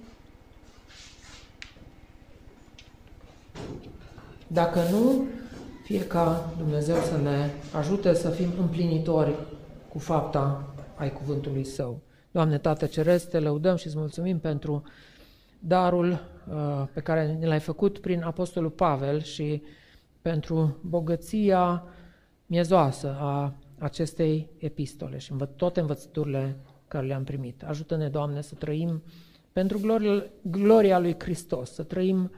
[4.49, 5.25] dacă nu,
[5.85, 9.35] fie ca Dumnezeu să ne ajute să fim împlinitori
[9.89, 12.01] cu fapta ai cuvântului Său.
[12.31, 14.83] Doamne Tată Ceresc, te lăudăm și îți mulțumim pentru
[15.59, 19.63] darul uh, pe care ne l-ai făcut prin Apostolul Pavel și
[20.23, 21.85] pentru bogăția
[22.47, 26.57] miezoasă a acestei epistole și toate învățăturile
[26.89, 27.63] care le-am primit.
[27.63, 29.03] Ajută-ne, Doamne, să trăim
[29.53, 32.31] pentru gloria, gloria lui Hristos, să trăim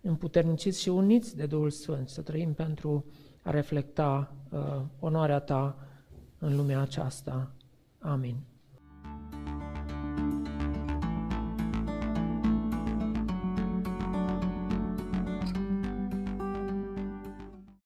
[0.00, 3.04] împuterniciți și uniți de Duhul Sfânt, să trăim pentru
[3.42, 5.76] a reflecta uh, onoarea Ta
[6.38, 7.50] în lumea aceasta.
[7.98, 8.36] Amin.